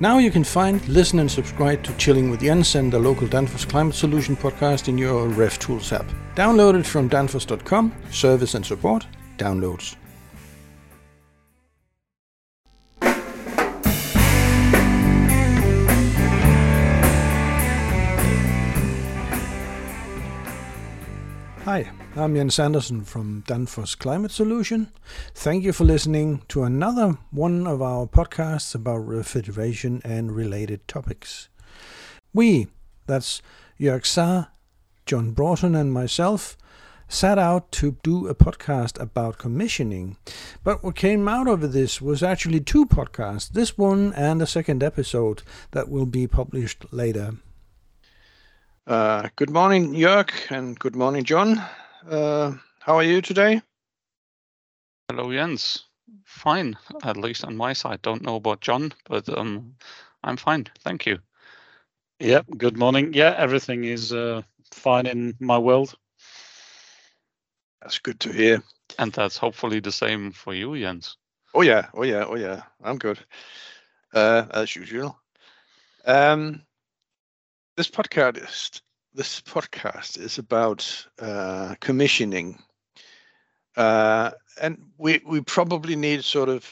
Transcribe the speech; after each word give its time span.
Now 0.00 0.18
you 0.18 0.30
can 0.30 0.44
find, 0.44 0.86
listen, 0.88 1.18
and 1.18 1.30
subscribe 1.30 1.82
to 1.82 1.92
Chilling 1.96 2.30
with 2.30 2.40
Jens 2.40 2.76
and 2.76 2.92
the 2.92 2.98
local 2.98 3.26
Danfoss 3.26 3.68
Climate 3.68 3.96
Solution 3.96 4.36
podcast 4.36 4.86
in 4.88 4.96
your 4.96 5.26
Ref 5.26 5.58
Tools 5.58 5.92
app. 5.92 6.06
Download 6.36 6.78
it 6.78 6.86
from 6.86 7.10
danfoss.com, 7.10 7.92
service 8.12 8.54
and 8.54 8.64
support, 8.64 9.06
downloads. 9.38 9.96
Hi, 21.78 21.92
I'm 22.16 22.34
Jens 22.34 22.58
Andersen 22.58 23.04
from 23.04 23.44
Danfoss 23.46 23.96
Climate 23.96 24.32
Solution. 24.32 24.90
Thank 25.32 25.62
you 25.62 25.72
for 25.72 25.84
listening 25.84 26.42
to 26.48 26.64
another 26.64 27.18
one 27.30 27.68
of 27.68 27.80
our 27.80 28.04
podcasts 28.08 28.74
about 28.74 29.06
refrigeration 29.06 30.02
and 30.04 30.34
related 30.34 30.88
topics. 30.88 31.48
We, 32.34 32.66
that's 33.06 33.42
Jörg 33.78 34.04
Saar, 34.04 34.48
John 35.06 35.30
Broughton, 35.30 35.76
and 35.76 35.92
myself, 35.92 36.56
set 37.06 37.38
out 37.38 37.70
to 37.72 37.96
do 38.02 38.26
a 38.26 38.34
podcast 38.34 39.00
about 39.00 39.38
commissioning. 39.38 40.16
But 40.64 40.82
what 40.82 40.96
came 40.96 41.28
out 41.28 41.46
of 41.46 41.72
this 41.72 42.02
was 42.02 42.24
actually 42.24 42.58
two 42.58 42.86
podcasts 42.86 43.50
this 43.50 43.78
one 43.78 44.12
and 44.14 44.42
a 44.42 44.48
second 44.48 44.82
episode 44.82 45.44
that 45.70 45.88
will 45.88 46.06
be 46.06 46.26
published 46.26 46.86
later. 46.90 47.34
Uh, 48.88 49.28
good 49.36 49.50
morning, 49.50 49.92
Jörg, 49.92 50.30
and 50.48 50.78
good 50.78 50.96
morning, 50.96 51.22
John. 51.22 51.62
Uh, 52.10 52.54
how 52.80 52.96
are 52.96 53.02
you 53.02 53.20
today? 53.20 53.60
Hello, 55.10 55.30
Jens. 55.30 55.84
Fine, 56.24 56.74
at 57.04 57.18
least 57.18 57.44
on 57.44 57.54
my 57.54 57.74
side. 57.74 58.00
Don't 58.00 58.22
know 58.22 58.36
about 58.36 58.62
John, 58.62 58.94
but 59.04 59.28
um, 59.28 59.74
I'm 60.24 60.38
fine. 60.38 60.68
Thank 60.84 61.04
you. 61.04 61.18
Yeah, 62.18 62.40
good 62.56 62.78
morning. 62.78 63.12
Yeah, 63.12 63.34
everything 63.36 63.84
is 63.84 64.10
uh, 64.10 64.40
fine 64.72 65.04
in 65.04 65.34
my 65.38 65.58
world. 65.58 65.94
That's 67.82 67.98
good 67.98 68.20
to 68.20 68.32
hear. 68.32 68.62
And 68.98 69.12
that's 69.12 69.36
hopefully 69.36 69.80
the 69.80 69.92
same 69.92 70.32
for 70.32 70.54
you, 70.54 70.78
Jens. 70.78 71.18
Oh, 71.52 71.60
yeah. 71.60 71.88
Oh, 71.92 72.04
yeah. 72.04 72.24
Oh, 72.26 72.36
yeah. 72.36 72.62
I'm 72.82 72.96
good. 72.96 73.18
Uh, 74.14 74.46
as 74.50 74.74
usual. 74.74 75.20
Um, 76.06 76.62
this 77.78 77.88
podcast 77.88 78.80
this 79.14 79.40
podcast 79.40 80.18
is 80.18 80.36
about 80.36 81.06
uh, 81.20 81.76
commissioning, 81.78 82.58
uh, 83.76 84.32
and 84.60 84.82
we 84.98 85.22
we 85.24 85.40
probably 85.42 85.94
need 85.94 86.24
sort 86.24 86.48
of 86.48 86.68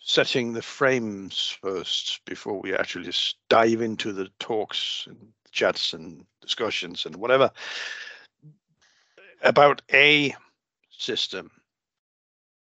setting 0.00 0.52
the 0.52 0.62
frames 0.62 1.56
first 1.62 2.20
before 2.24 2.60
we 2.60 2.74
actually 2.74 3.12
dive 3.48 3.80
into 3.80 4.12
the 4.12 4.28
talks 4.40 5.06
and 5.06 5.28
chats 5.52 5.92
and 5.92 6.24
discussions 6.40 7.06
and 7.06 7.14
whatever 7.14 7.52
about 9.42 9.80
a 9.92 10.34
system. 10.90 11.52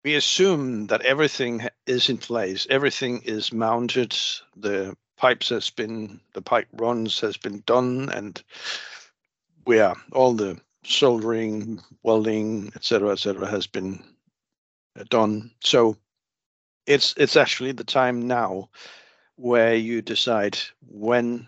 We 0.02 0.14
assume 0.14 0.86
that 0.86 1.02
everything 1.02 1.68
is 1.86 2.08
in 2.08 2.16
place, 2.16 2.66
everything 2.70 3.20
is 3.26 3.52
mounted, 3.52 4.16
the 4.56 4.96
pipes 5.22 5.50
has 5.50 5.70
been 5.70 6.20
the 6.34 6.42
pipe 6.42 6.66
runs 6.72 7.20
has 7.20 7.36
been 7.36 7.62
done 7.64 8.10
and 8.12 8.42
where 9.62 9.94
all 10.10 10.32
the 10.32 10.60
soldering, 10.84 11.80
welding, 12.02 12.72
etc., 12.74 13.12
etc., 13.12 13.46
has 13.46 13.68
been 13.68 14.02
uh, 14.98 15.04
done. 15.10 15.52
So 15.60 15.96
it's 16.86 17.14
it's 17.16 17.36
actually 17.36 17.70
the 17.70 17.84
time 17.84 18.26
now 18.26 18.68
where 19.36 19.76
you 19.76 20.02
decide 20.02 20.58
when 20.88 21.46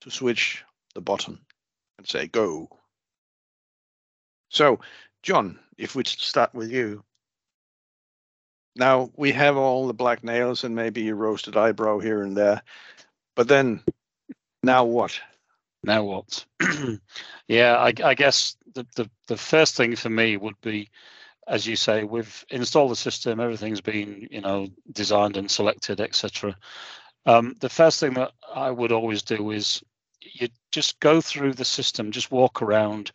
to 0.00 0.10
switch 0.10 0.64
the 0.96 1.00
button 1.00 1.38
and 1.98 2.08
say 2.08 2.26
go. 2.26 2.68
So, 4.48 4.80
John, 5.22 5.60
if 5.78 5.94
we 5.94 6.02
start 6.04 6.52
with 6.52 6.70
you. 6.72 7.04
Now 8.76 9.10
we 9.16 9.30
have 9.30 9.56
all 9.56 9.86
the 9.86 9.94
black 9.94 10.24
nails 10.24 10.64
and 10.64 10.74
maybe 10.74 11.08
a 11.08 11.14
roasted 11.14 11.56
eyebrow 11.56 12.00
here 12.00 12.22
and 12.22 12.36
there, 12.36 12.60
but 13.34 13.48
then 13.48 13.80
now 14.62 14.84
what? 14.84 15.20
Now 15.82 16.04
what? 16.04 16.44
yeah, 17.48 17.76
I, 17.76 17.92
I 18.02 18.14
guess 18.14 18.56
the, 18.74 18.86
the, 18.96 19.10
the 19.28 19.36
first 19.36 19.76
thing 19.76 19.96
for 19.96 20.10
me 20.10 20.36
would 20.36 20.60
be, 20.62 20.88
as 21.46 21.66
you 21.66 21.76
say, 21.76 22.04
we've 22.04 22.44
installed 22.50 22.90
the 22.90 22.96
system, 22.96 23.40
everything's 23.40 23.82
been 23.82 24.26
you 24.30 24.40
know 24.40 24.68
designed 24.92 25.36
and 25.36 25.50
selected, 25.50 26.00
etc. 26.00 26.56
Um, 27.26 27.54
the 27.60 27.68
first 27.68 28.00
thing 28.00 28.14
that 28.14 28.32
I 28.54 28.70
would 28.70 28.92
always 28.92 29.22
do 29.22 29.50
is 29.50 29.82
you 30.20 30.48
just 30.72 30.98
go 31.00 31.20
through 31.20 31.52
the 31.52 31.64
system, 31.64 32.10
just 32.10 32.30
walk 32.30 32.62
around, 32.62 33.12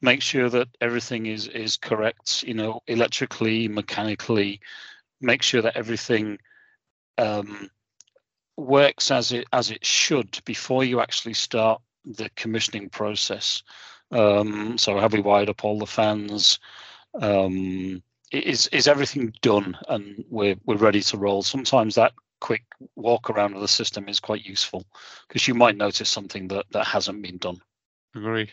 make 0.00 0.22
sure 0.22 0.48
that 0.48 0.68
everything 0.80 1.26
is 1.26 1.48
is 1.48 1.76
correct, 1.76 2.44
you 2.44 2.54
know, 2.54 2.80
electrically, 2.86 3.66
mechanically, 3.66 4.60
make 5.20 5.42
sure 5.42 5.62
that 5.62 5.76
everything 5.76 6.38
um, 7.18 7.68
works 8.62 9.10
as 9.10 9.32
it 9.32 9.46
as 9.52 9.70
it 9.70 9.84
should 9.84 10.40
before 10.44 10.84
you 10.84 11.00
actually 11.00 11.34
start 11.34 11.80
the 12.04 12.30
commissioning 12.36 12.88
process. 12.88 13.62
Um, 14.10 14.76
so 14.78 14.98
have 14.98 15.12
we 15.12 15.20
wired 15.20 15.48
up 15.48 15.64
all 15.64 15.78
the 15.78 15.86
fans? 15.86 16.58
Um, 17.20 18.02
is 18.30 18.66
is 18.68 18.88
everything 18.88 19.32
done 19.42 19.76
and 19.88 20.24
we're 20.30 20.56
we're 20.64 20.76
ready 20.76 21.02
to 21.02 21.18
roll? 21.18 21.42
Sometimes 21.42 21.94
that 21.94 22.12
quick 22.40 22.64
walk 22.96 23.30
around 23.30 23.54
of 23.54 23.60
the 23.60 23.68
system 23.68 24.08
is 24.08 24.18
quite 24.18 24.44
useful 24.44 24.84
because 25.28 25.46
you 25.46 25.54
might 25.54 25.76
notice 25.76 26.10
something 26.10 26.48
that 26.48 26.66
that 26.72 26.86
hasn't 26.86 27.22
been 27.22 27.38
done. 27.38 27.60
Agree. 28.14 28.50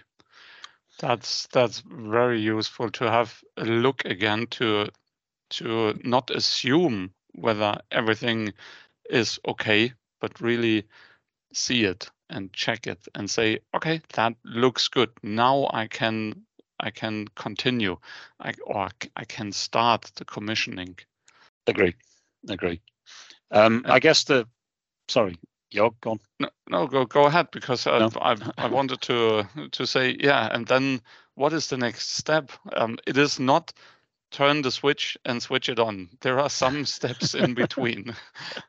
That's 0.99 1.47
that's 1.47 1.81
very 1.85 2.39
useful 2.39 2.91
to 2.91 3.09
have 3.09 3.41
a 3.57 3.63
look 3.63 4.05
again 4.05 4.47
to 4.51 4.89
to 5.51 5.99
not 6.03 6.29
assume 6.29 7.13
whether 7.33 7.79
everything 7.91 8.53
is 9.09 9.39
okay, 9.47 9.93
but 10.19 10.41
really 10.41 10.85
see 11.53 11.83
it 11.85 12.09
and 12.29 12.53
check 12.53 12.87
it 12.87 13.07
and 13.15 13.29
say, 13.29 13.59
okay, 13.75 14.01
that 14.13 14.35
looks 14.43 14.87
good. 14.87 15.09
Now 15.23 15.69
I 15.73 15.87
can 15.87 16.45
I 16.79 16.91
can 16.91 17.27
continue, 17.35 17.97
I, 18.39 18.53
or 18.65 18.89
I 19.15 19.25
can 19.25 19.51
start 19.51 20.11
the 20.15 20.23
commissioning. 20.25 20.97
Agree, 21.67 21.93
agree. 22.47 22.81
Um, 23.51 23.83
I 23.85 23.99
guess 23.99 24.23
the 24.23 24.47
sorry, 25.09 25.37
Jörg, 25.73 25.99
go 26.01 26.11
on. 26.11 26.19
No, 26.39 26.49
no, 26.69 26.87
go 26.87 27.05
go 27.05 27.25
ahead 27.25 27.51
because 27.51 27.85
I 27.85 27.99
no. 27.99 28.11
I, 28.21 28.37
I 28.57 28.67
wanted 28.67 29.01
to 29.01 29.45
to 29.71 29.85
say 29.85 30.15
yeah, 30.19 30.47
and 30.51 30.67
then 30.67 31.01
what 31.35 31.53
is 31.53 31.67
the 31.67 31.77
next 31.77 32.15
step? 32.15 32.51
Um, 32.73 32.97
it 33.05 33.17
is 33.17 33.39
not 33.39 33.73
turn 34.31 34.61
the 34.61 34.71
switch 34.71 35.17
and 35.25 35.41
switch 35.41 35.69
it 35.69 35.79
on. 35.79 36.09
There 36.21 36.39
are 36.39 36.49
some 36.49 36.85
steps 36.85 37.33
in 37.33 37.53
between. 37.53 38.15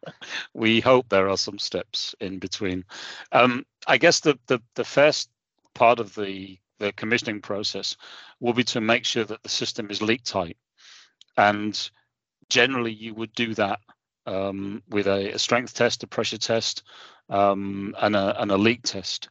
we 0.54 0.80
hope 0.80 1.08
there 1.08 1.28
are 1.28 1.36
some 1.36 1.58
steps 1.58 2.14
in 2.20 2.38
between. 2.38 2.84
Um, 3.32 3.64
I 3.86 3.98
guess 3.98 4.20
the, 4.20 4.38
the, 4.46 4.60
the 4.74 4.84
first 4.84 5.30
part 5.74 5.98
of 6.00 6.14
the, 6.14 6.58
the 6.78 6.92
commissioning 6.92 7.40
process 7.40 7.96
will 8.40 8.54
be 8.54 8.64
to 8.64 8.80
make 8.80 9.04
sure 9.04 9.24
that 9.24 9.42
the 9.42 9.48
system 9.48 9.90
is 9.90 10.02
leak 10.02 10.24
tight. 10.24 10.56
And 11.36 11.90
generally, 12.48 12.92
you 12.92 13.14
would 13.14 13.32
do 13.34 13.54
that 13.54 13.80
um, 14.26 14.82
with 14.88 15.06
a, 15.06 15.32
a, 15.32 15.38
strength 15.38 15.74
test, 15.74 16.02
a 16.02 16.06
pressure 16.06 16.38
test, 16.38 16.82
um, 17.28 17.94
and, 18.00 18.16
a, 18.16 18.40
and 18.40 18.50
a 18.50 18.58
leak 18.58 18.82
test. 18.82 19.28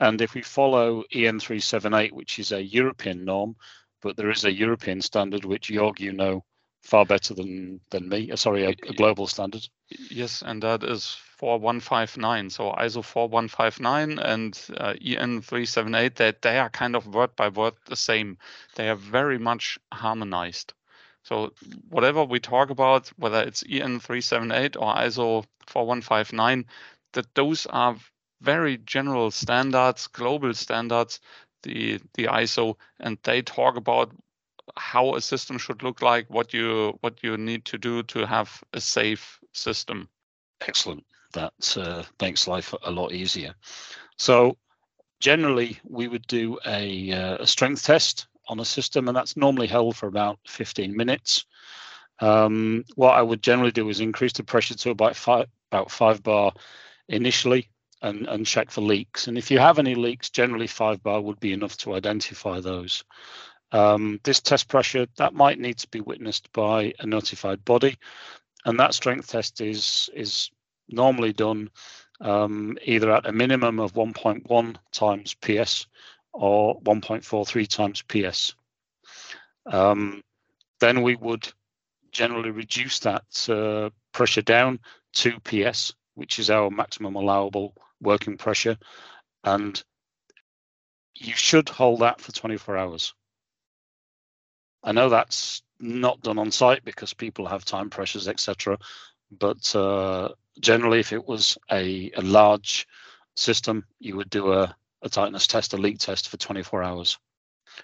And 0.00 0.20
if 0.20 0.34
we 0.34 0.42
follow 0.42 1.04
EN 1.12 1.40
378, 1.40 2.14
which 2.14 2.38
is 2.38 2.52
a 2.52 2.62
European 2.62 3.24
norm, 3.24 3.56
but 4.02 4.16
there 4.16 4.30
is 4.30 4.44
a 4.44 4.52
European 4.52 5.00
standard 5.00 5.44
which 5.44 5.68
Jörg, 5.68 6.00
you 6.00 6.12
know 6.12 6.44
far 6.82 7.04
better 7.04 7.34
than 7.34 7.80
than 7.90 8.08
me. 8.08 8.30
Uh, 8.30 8.36
sorry, 8.36 8.64
a, 8.64 8.70
a, 8.70 8.94
global 8.94 9.26
standard. 9.26 9.66
Yes, 10.10 10.42
and 10.42 10.62
that 10.62 10.82
is 10.82 11.16
4159. 11.36 12.50
So 12.50 12.72
ISO 12.72 13.04
4159 13.04 14.18
and 14.18 14.58
uh, 14.76 14.94
EN 15.04 15.42
378. 15.42 16.16
That 16.16 16.42
they, 16.42 16.50
they 16.50 16.58
are 16.58 16.70
kind 16.70 16.96
of 16.96 17.06
word 17.06 17.36
by 17.36 17.48
word 17.48 17.74
the 17.86 17.96
same. 17.96 18.38
They 18.76 18.88
are 18.88 18.96
very 18.96 19.38
much 19.38 19.78
harmonized. 19.92 20.72
So 21.22 21.52
whatever 21.90 22.24
we 22.24 22.40
talk 22.40 22.70
about, 22.70 23.08
whether 23.18 23.42
it's 23.42 23.62
EN 23.62 24.00
378 24.00 24.76
or 24.76 24.94
ISO 24.94 25.44
4159, 25.66 26.64
that 27.12 27.34
those 27.34 27.66
are 27.66 27.96
very 28.40 28.78
general 28.78 29.30
standards, 29.30 30.06
global 30.06 30.54
standards 30.54 31.20
the 31.62 32.00
the 32.14 32.26
ISO, 32.26 32.76
and 33.00 33.18
they 33.22 33.42
talk 33.42 33.76
about 33.76 34.12
how 34.76 35.14
a 35.14 35.20
system 35.20 35.58
should 35.58 35.82
look 35.82 36.02
like, 36.02 36.28
what 36.30 36.52
you 36.54 36.98
what 37.00 37.22
you 37.22 37.36
need 37.36 37.64
to 37.66 37.78
do 37.78 38.02
to 38.04 38.26
have 38.26 38.62
a 38.72 38.80
safe 38.80 39.40
system. 39.52 40.08
Excellent. 40.66 41.04
That 41.32 41.76
uh, 41.76 42.02
makes 42.20 42.48
life 42.48 42.74
a 42.82 42.90
lot 42.90 43.12
easier. 43.12 43.54
So 44.16 44.56
generally, 45.20 45.78
we 45.84 46.08
would 46.08 46.26
do 46.26 46.58
a, 46.66 47.12
uh, 47.12 47.36
a 47.40 47.46
strength 47.46 47.84
test 47.84 48.26
on 48.48 48.58
a 48.58 48.64
system, 48.64 49.06
and 49.06 49.16
that's 49.16 49.36
normally 49.36 49.68
held 49.68 49.96
for 49.96 50.06
about 50.08 50.38
15 50.46 50.96
minutes. 50.96 51.44
Um, 52.18 52.84
what 52.96 53.12
I 53.12 53.22
would 53.22 53.42
generally 53.42 53.70
do 53.70 53.88
is 53.88 54.00
increase 54.00 54.32
the 54.32 54.42
pressure 54.42 54.74
to 54.74 54.90
about 54.90 55.16
five, 55.16 55.46
about 55.70 55.90
five 55.90 56.22
bar 56.22 56.52
initially 57.08 57.70
and, 58.02 58.26
and 58.26 58.46
check 58.46 58.70
for 58.70 58.80
leaks. 58.80 59.26
And 59.26 59.36
if 59.36 59.50
you 59.50 59.58
have 59.58 59.78
any 59.78 59.94
leaks, 59.94 60.30
generally 60.30 60.66
five 60.66 61.02
bar 61.02 61.20
would 61.20 61.40
be 61.40 61.52
enough 61.52 61.76
to 61.78 61.94
identify 61.94 62.60
those. 62.60 63.04
Um, 63.72 64.20
this 64.24 64.40
test 64.40 64.68
pressure 64.68 65.06
that 65.16 65.34
might 65.34 65.60
need 65.60 65.78
to 65.78 65.88
be 65.88 66.00
witnessed 66.00 66.52
by 66.52 66.92
a 66.98 67.06
notified 67.06 67.64
body, 67.64 67.96
and 68.64 68.78
that 68.80 68.94
strength 68.94 69.28
test 69.28 69.60
is 69.60 70.10
is 70.12 70.50
normally 70.88 71.32
done 71.32 71.70
um, 72.20 72.76
either 72.82 73.12
at 73.12 73.26
a 73.26 73.32
minimum 73.32 73.78
of 73.78 73.92
1.1 73.94 74.76
times 74.92 75.34
PS 75.34 75.86
or 76.32 76.80
1.43 76.82 77.68
times 77.68 78.02
PS. 78.02 78.54
Um, 79.66 80.22
then 80.80 81.02
we 81.02 81.14
would 81.16 81.50
generally 82.10 82.50
reduce 82.50 82.98
that 83.00 83.48
uh, 83.48 83.90
pressure 84.12 84.42
down 84.42 84.80
to 85.12 85.38
PS, 85.40 85.94
which 86.14 86.38
is 86.38 86.50
our 86.50 86.70
maximum 86.70 87.14
allowable 87.14 87.74
working 88.00 88.36
pressure, 88.36 88.76
and 89.44 89.82
you 91.14 91.34
should 91.34 91.68
hold 91.68 92.00
that 92.00 92.20
for 92.20 92.32
24 92.32 92.76
hours. 92.76 93.14
I 94.82 94.92
know 94.92 95.08
that's 95.08 95.62
not 95.78 96.20
done 96.22 96.38
on 96.38 96.50
site 96.50 96.84
because 96.84 97.12
people 97.12 97.46
have 97.46 97.64
time 97.64 97.90
pressures, 97.90 98.28
etc. 98.28 98.78
But 99.30 99.74
uh, 99.76 100.30
generally, 100.60 101.00
if 101.00 101.12
it 101.12 101.26
was 101.26 101.58
a, 101.70 102.10
a 102.16 102.22
large 102.22 102.86
system, 103.36 103.84
you 103.98 104.16
would 104.16 104.30
do 104.30 104.52
a, 104.52 104.74
a 105.02 105.08
tightness 105.08 105.46
test, 105.46 105.74
a 105.74 105.76
leak 105.76 105.98
test 105.98 106.28
for 106.28 106.36
24 106.36 106.82
hours, 106.82 107.18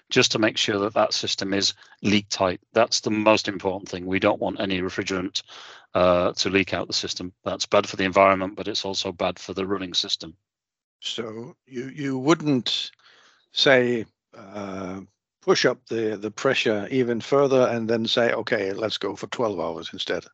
just 0.09 0.31
to 0.31 0.39
make 0.39 0.57
sure 0.57 0.79
that 0.79 0.93
that 0.93 1.13
system 1.13 1.53
is 1.53 1.73
leak 2.01 2.27
tight. 2.29 2.59
That's 2.73 3.01
the 3.01 3.11
most 3.11 3.47
important 3.47 3.89
thing. 3.89 4.05
We 4.05 4.19
don't 4.19 4.41
want 4.41 4.59
any 4.59 4.81
refrigerant 4.81 5.43
uh, 5.93 6.33
to 6.33 6.49
leak 6.49 6.73
out 6.73 6.87
the 6.87 6.93
system. 6.93 7.33
That's 7.43 7.65
bad 7.65 7.87
for 7.87 7.95
the 7.95 8.05
environment, 8.05 8.55
but 8.55 8.67
it's 8.67 8.85
also 8.85 9.11
bad 9.11 9.39
for 9.39 9.53
the 9.53 9.65
running 9.65 9.93
system. 9.93 10.35
So 10.99 11.55
you 11.65 11.89
you 11.89 12.17
wouldn't 12.17 12.91
say 13.51 14.05
uh, 14.35 15.01
push 15.41 15.65
up 15.65 15.85
the 15.87 16.17
the 16.17 16.31
pressure 16.31 16.87
even 16.91 17.21
further 17.21 17.67
and 17.67 17.89
then 17.89 18.05
say, 18.05 18.33
okay, 18.33 18.73
let's 18.73 18.97
go 18.97 19.15
for 19.15 19.27
12 19.27 19.59
hours 19.59 19.89
instead. 19.93 20.25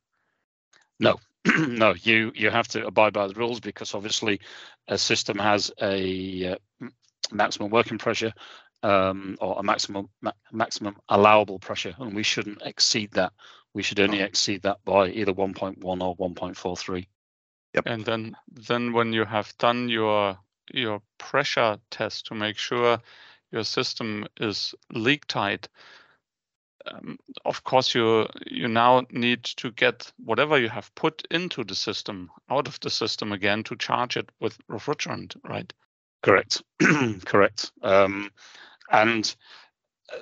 No, 0.99 1.19
no, 1.57 1.93
you 1.93 2.31
you 2.35 2.49
have 2.49 2.67
to 2.69 2.85
abide 2.85 3.13
by 3.13 3.27
the 3.27 3.33
rules 3.33 3.59
because 3.59 3.93
obviously 3.93 4.39
a 4.87 4.97
system 4.97 5.37
has 5.37 5.71
a 5.81 6.53
uh, 6.53 6.87
maximum 7.31 7.69
working 7.69 7.97
pressure 7.97 8.33
um, 8.83 9.37
or 9.39 9.59
a 9.59 9.63
maximum 9.63 10.09
ma 10.21 10.31
maximum 10.51 10.97
allowable 11.09 11.59
pressure, 11.59 11.95
and 11.97 12.13
we 12.13 12.23
shouldn't 12.23 12.61
exceed 12.61 13.11
that. 13.13 13.33
We 13.73 13.81
should 13.81 13.99
only 13.99 14.21
oh. 14.21 14.25
exceed 14.25 14.61
that 14.63 14.77
by 14.85 15.09
either 15.09 15.33
1.1 15.33 15.77
or 15.83 16.15
1.43. 16.15 17.07
Yep. 17.73 17.83
And 17.87 18.05
then 18.05 18.37
then 18.47 18.93
when 18.93 19.13
you 19.13 19.25
have 19.25 19.57
done 19.57 19.89
your 19.89 20.37
your 20.71 21.01
pressure 21.17 21.77
test 21.89 22.27
to 22.27 22.35
make 22.35 22.57
sure 22.57 22.99
your 23.51 23.63
system 23.63 24.27
is 24.39 24.75
leak 24.91 25.25
tight, 25.25 25.67
um, 26.85 27.17
of 27.45 27.63
course 27.63 27.95
you 27.95 28.27
you 28.45 28.67
now 28.67 29.03
need 29.11 29.43
to 29.43 29.71
get 29.71 30.11
whatever 30.23 30.59
you 30.59 30.69
have 30.69 30.93
put 30.93 31.25
into 31.31 31.63
the 31.63 31.75
system 31.75 32.29
out 32.49 32.67
of 32.67 32.79
the 32.81 32.89
system 32.89 33.31
again 33.31 33.63
to 33.63 33.75
charge 33.75 34.17
it 34.17 34.29
with 34.39 34.57
refrigerant, 34.67 35.35
right? 35.43 35.73
Correct, 36.21 36.61
correct. 37.25 37.71
Um, 37.81 38.29
and 38.93 39.35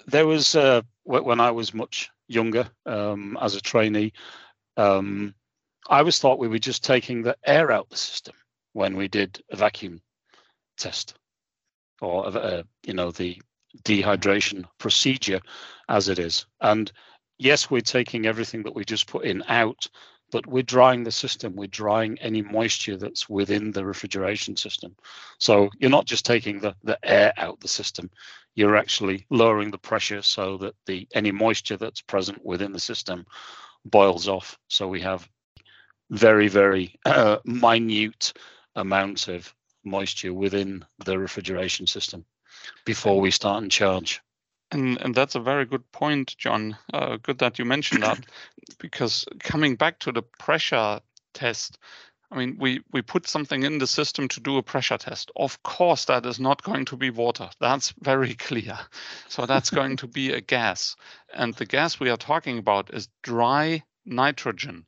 there 0.07 0.25
was 0.25 0.56
uh, 0.56 0.81
when 1.03 1.39
I 1.39 1.51
was 1.51 1.73
much 1.73 2.09
younger 2.27 2.68
um, 2.85 3.38
as 3.41 3.56
a 3.56 3.62
trainee, 3.62 4.13
um, 4.77 5.35
I 5.89 6.00
always 6.00 6.19
thought 6.19 6.39
we 6.39 6.47
were 6.47 6.59
just 6.59 6.83
taking 6.83 7.21
the 7.21 7.38
air 7.45 7.71
out 7.71 7.89
the 7.89 7.97
system 7.97 8.35
when 8.73 8.95
we 8.95 9.07
did 9.07 9.44
a 9.51 9.57
vacuum 9.57 10.01
test 10.77 11.15
or 12.01 12.25
uh, 12.25 12.63
you 12.85 12.94
know 12.94 13.12
the 13.12 13.39
dehydration 13.83 14.65
procedure 14.77 15.41
as 15.89 16.07
it 16.07 16.19
is. 16.19 16.45
And 16.62 16.91
yes, 17.38 17.69
we're 17.69 17.81
taking 17.81 18.25
everything 18.25 18.63
that 18.63 18.75
we 18.75 18.85
just 18.85 19.07
put 19.07 19.25
in 19.25 19.44
out, 19.47 19.89
but 20.31 20.47
we're 20.47 20.63
drying 20.63 21.03
the 21.03 21.11
system. 21.11 21.55
We're 21.55 21.67
drying 21.67 22.17
any 22.19 22.41
moisture 22.41 22.97
that's 22.97 23.29
within 23.29 23.71
the 23.71 23.85
refrigeration 23.85 24.55
system. 24.55 24.95
So 25.39 25.69
you're 25.79 25.89
not 25.89 26.05
just 26.05 26.25
taking 26.25 26.59
the, 26.59 26.75
the 26.83 26.97
air 27.03 27.33
out 27.37 27.59
the 27.59 27.67
system, 27.67 28.09
you're 28.55 28.77
actually 28.77 29.25
lowering 29.29 29.71
the 29.71 29.77
pressure 29.77 30.21
so 30.21 30.57
that 30.57 30.75
the 30.85 31.07
any 31.13 31.31
moisture 31.31 31.77
that's 31.77 32.01
present 32.01 32.43
within 32.43 32.71
the 32.71 32.79
system 32.79 33.25
boils 33.85 34.27
off. 34.27 34.57
So 34.69 34.87
we 34.87 35.01
have 35.01 35.27
very, 36.09 36.47
very 36.47 36.95
uh, 37.05 37.37
minute 37.45 38.33
amount 38.75 39.27
of 39.27 39.53
moisture 39.83 40.33
within 40.33 40.85
the 41.05 41.17
refrigeration 41.17 41.87
system 41.87 42.25
before 42.85 43.19
we 43.19 43.31
start 43.31 43.63
and 43.63 43.71
charge. 43.71 44.21
And, 44.71 45.01
and 45.01 45.13
that's 45.13 45.35
a 45.35 45.39
very 45.39 45.65
good 45.65 45.89
point, 45.91 46.35
John. 46.38 46.77
Uh, 46.94 47.18
good 47.21 47.39
that 47.39 47.59
you 47.59 47.65
mentioned 47.65 48.03
that, 48.03 48.25
because 48.79 49.25
coming 49.39 49.75
back 49.75 50.00
to 50.00 50.12
the 50.12 50.21
pressure 50.21 51.01
test, 51.33 51.77
I 52.31 52.38
mean, 52.38 52.56
we, 52.57 52.81
we 52.94 53.01
put 53.01 53.27
something 53.27 53.63
in 53.63 53.79
the 53.79 53.88
system 53.88 54.29
to 54.29 54.39
do 54.39 54.57
a 54.57 54.63
pressure 54.63 54.97
test. 54.97 55.31
Of 55.35 55.62
course, 55.63 56.06
that 56.06 56.25
is 56.25 56.39
not 56.39 56.63
going 56.63 56.85
to 56.85 56.95
be 56.95 57.09
water. 57.09 57.50
That's 57.59 57.94
very 58.00 58.33
clear. 58.47 58.79
So 59.27 59.45
that's 59.45 59.69
going 59.69 59.97
to 59.97 60.07
be 60.07 60.31
a 60.31 60.39
gas. 60.39 60.95
And 61.33 61.53
the 61.56 61.65
gas 61.65 62.00
we 62.00 62.09
are 62.09 62.17
talking 62.17 62.57
about 62.57 62.94
is 62.94 63.09
dry 63.21 63.83
nitrogen 64.06 64.85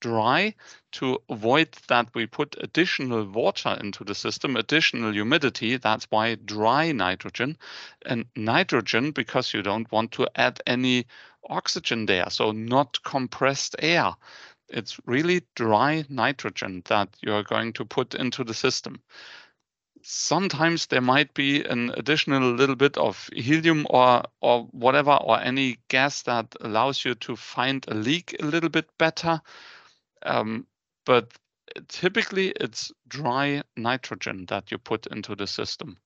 dry 0.00 0.54
to 0.92 1.22
avoid 1.28 1.72
that 1.88 2.08
we 2.14 2.26
put 2.26 2.56
additional 2.60 3.24
water 3.24 3.76
into 3.80 4.04
the 4.04 4.14
system, 4.14 4.56
additional 4.56 5.12
humidity. 5.12 5.76
That's 5.76 6.06
why 6.10 6.34
dry 6.34 6.92
nitrogen 6.92 7.56
and 8.04 8.26
nitrogen 8.34 9.12
because 9.12 9.54
you 9.54 9.62
don't 9.62 9.90
want 9.92 10.12
to 10.12 10.28
add 10.34 10.60
any 10.66 11.06
oxygen 11.48 12.06
there. 12.06 12.28
So 12.30 12.52
not 12.52 13.02
compressed 13.02 13.76
air. 13.78 14.14
It's 14.68 14.98
really 15.04 15.42
dry 15.54 16.04
nitrogen 16.08 16.82
that 16.86 17.08
you're 17.20 17.42
going 17.42 17.72
to 17.74 17.84
put 17.84 18.14
into 18.14 18.44
the 18.44 18.54
system. 18.54 19.00
Sometimes 20.02 20.86
there 20.86 21.02
might 21.02 21.34
be 21.34 21.62
an 21.64 21.90
additional 21.90 22.52
little 22.52 22.76
bit 22.76 22.96
of 22.96 23.28
helium 23.34 23.86
or 23.90 24.22
or 24.40 24.64
whatever 24.72 25.12
or 25.12 25.38
any 25.40 25.78
gas 25.88 26.22
that 26.22 26.56
allows 26.60 27.04
you 27.04 27.14
to 27.16 27.36
find 27.36 27.84
a 27.86 27.94
leak 27.94 28.34
a 28.40 28.46
little 28.46 28.70
bit 28.70 28.88
better 28.96 29.42
um, 30.24 30.66
but 31.06 31.32
typically 31.88 32.48
it's 32.48 32.92
dry 33.08 33.62
nitrogen 33.76 34.46
that 34.46 34.70
you 34.70 34.78
put 34.78 35.06
into 35.08 35.34
the 35.34 35.46
system. 35.46 35.96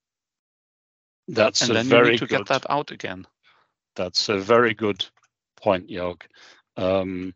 That's 1.27 1.61
and 1.61 1.71
a 1.71 1.73
then 1.73 1.85
very 1.85 2.05
you 2.05 2.11
need 2.13 2.17
to 2.19 2.27
good, 2.27 2.37
get 2.39 2.47
that 2.47 2.69
out 2.69 2.91
again. 2.91 3.25
That's 3.95 4.29
a 4.29 4.37
very 4.37 4.73
good 4.73 5.05
point, 5.55 5.89
Jörg. 5.89 6.21
Um, 6.77 7.33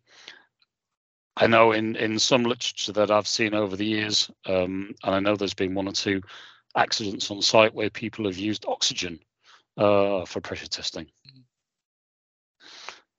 I 1.37 1.47
know 1.47 1.71
in, 1.71 1.95
in 1.95 2.19
some 2.19 2.43
literature 2.43 2.91
that 2.93 3.11
I've 3.11 3.27
seen 3.27 3.53
over 3.53 3.75
the 3.75 3.85
years, 3.85 4.29
um, 4.45 4.93
and 5.03 5.15
I 5.15 5.19
know 5.19 5.35
there's 5.35 5.53
been 5.53 5.73
one 5.73 5.87
or 5.87 5.93
two 5.93 6.21
accidents 6.75 7.31
on 7.31 7.41
site 7.41 7.73
where 7.73 7.89
people 7.89 8.25
have 8.25 8.37
used 8.37 8.65
oxygen 8.67 9.19
uh, 9.77 10.25
for 10.25 10.41
pressure 10.41 10.67
testing, 10.67 11.05
mm. 11.05 11.43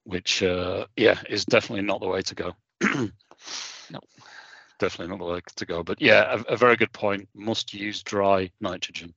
which, 0.04 0.42
uh, 0.42 0.86
yeah, 0.96 1.18
is 1.28 1.46
definitely 1.46 1.82
not 1.82 2.00
the 2.00 2.08
way 2.08 2.20
to 2.22 2.34
go. 2.34 2.52
no, 3.90 4.00
definitely 4.78 5.10
not 5.10 5.18
the 5.18 5.32
way 5.32 5.40
to 5.56 5.66
go. 5.66 5.82
But 5.82 6.00
yeah, 6.00 6.40
a, 6.48 6.54
a 6.54 6.56
very 6.56 6.76
good 6.76 6.92
point. 6.92 7.28
Must 7.34 7.72
use 7.74 8.02
dry 8.02 8.50
nitrogen 8.60 9.14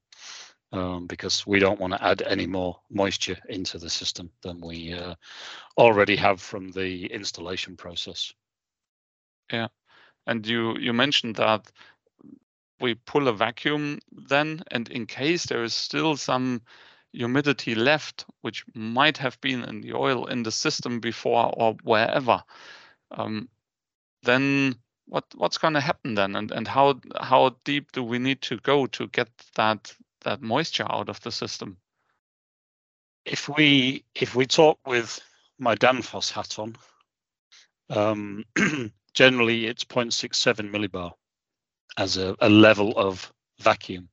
um, 0.73 1.07
because 1.07 1.45
we 1.45 1.59
don't 1.59 1.79
want 1.79 1.93
to 1.93 2.03
add 2.03 2.21
any 2.23 2.47
more 2.47 2.79
moisture 2.89 3.37
into 3.47 3.77
the 3.77 3.89
system 3.89 4.29
than 4.41 4.59
we 4.59 4.93
uh, 4.93 5.15
already 5.77 6.15
have 6.15 6.41
from 6.41 6.71
the 6.71 7.05
installation 7.05 7.77
process. 7.77 8.33
Yeah, 9.51 9.67
and 10.25 10.45
you 10.45 10.77
you 10.77 10.93
mentioned 10.93 11.35
that 11.35 11.71
we 12.79 12.95
pull 12.95 13.27
a 13.27 13.33
vacuum 13.33 13.99
then, 14.11 14.63
and 14.71 14.89
in 14.89 15.05
case 15.05 15.45
there 15.45 15.63
is 15.63 15.73
still 15.73 16.17
some 16.17 16.61
humidity 17.13 17.75
left, 17.75 18.25
which 18.41 18.65
might 18.73 19.17
have 19.17 19.39
been 19.41 19.63
in 19.63 19.81
the 19.81 19.93
oil 19.93 20.25
in 20.25 20.43
the 20.43 20.51
system 20.51 20.99
before 20.99 21.53
or 21.55 21.75
wherever, 21.83 22.43
um, 23.11 23.47
then 24.23 24.75
what 25.05 25.25
what's 25.35 25.57
going 25.57 25.73
to 25.73 25.81
happen 25.81 26.15
then, 26.15 26.35
and 26.35 26.51
and 26.51 26.67
how 26.67 26.99
how 27.19 27.55
deep 27.63 27.91
do 27.91 28.03
we 28.03 28.19
need 28.19 28.41
to 28.43 28.57
go 28.57 28.87
to 28.87 29.07
get 29.07 29.29
that 29.55 29.93
that 30.21 30.41
moisture 30.41 30.85
out 30.89 31.09
of 31.09 31.19
the 31.21 31.31
system? 31.31 31.77
If 33.25 33.49
we 33.49 34.03
if 34.15 34.35
we 34.35 34.45
talk 34.45 34.79
with 34.85 35.19
my 35.59 35.75
Danfoss 35.75 36.31
hat 36.31 36.57
on, 36.59 36.75
um, 37.89 38.45
generally 39.13 39.67
it's 39.67 39.83
0.67 39.83 40.69
millibar 40.69 41.11
as 41.97 42.17
a, 42.17 42.35
a 42.39 42.49
level 42.49 42.97
of 42.97 43.31
vacuum. 43.59 44.09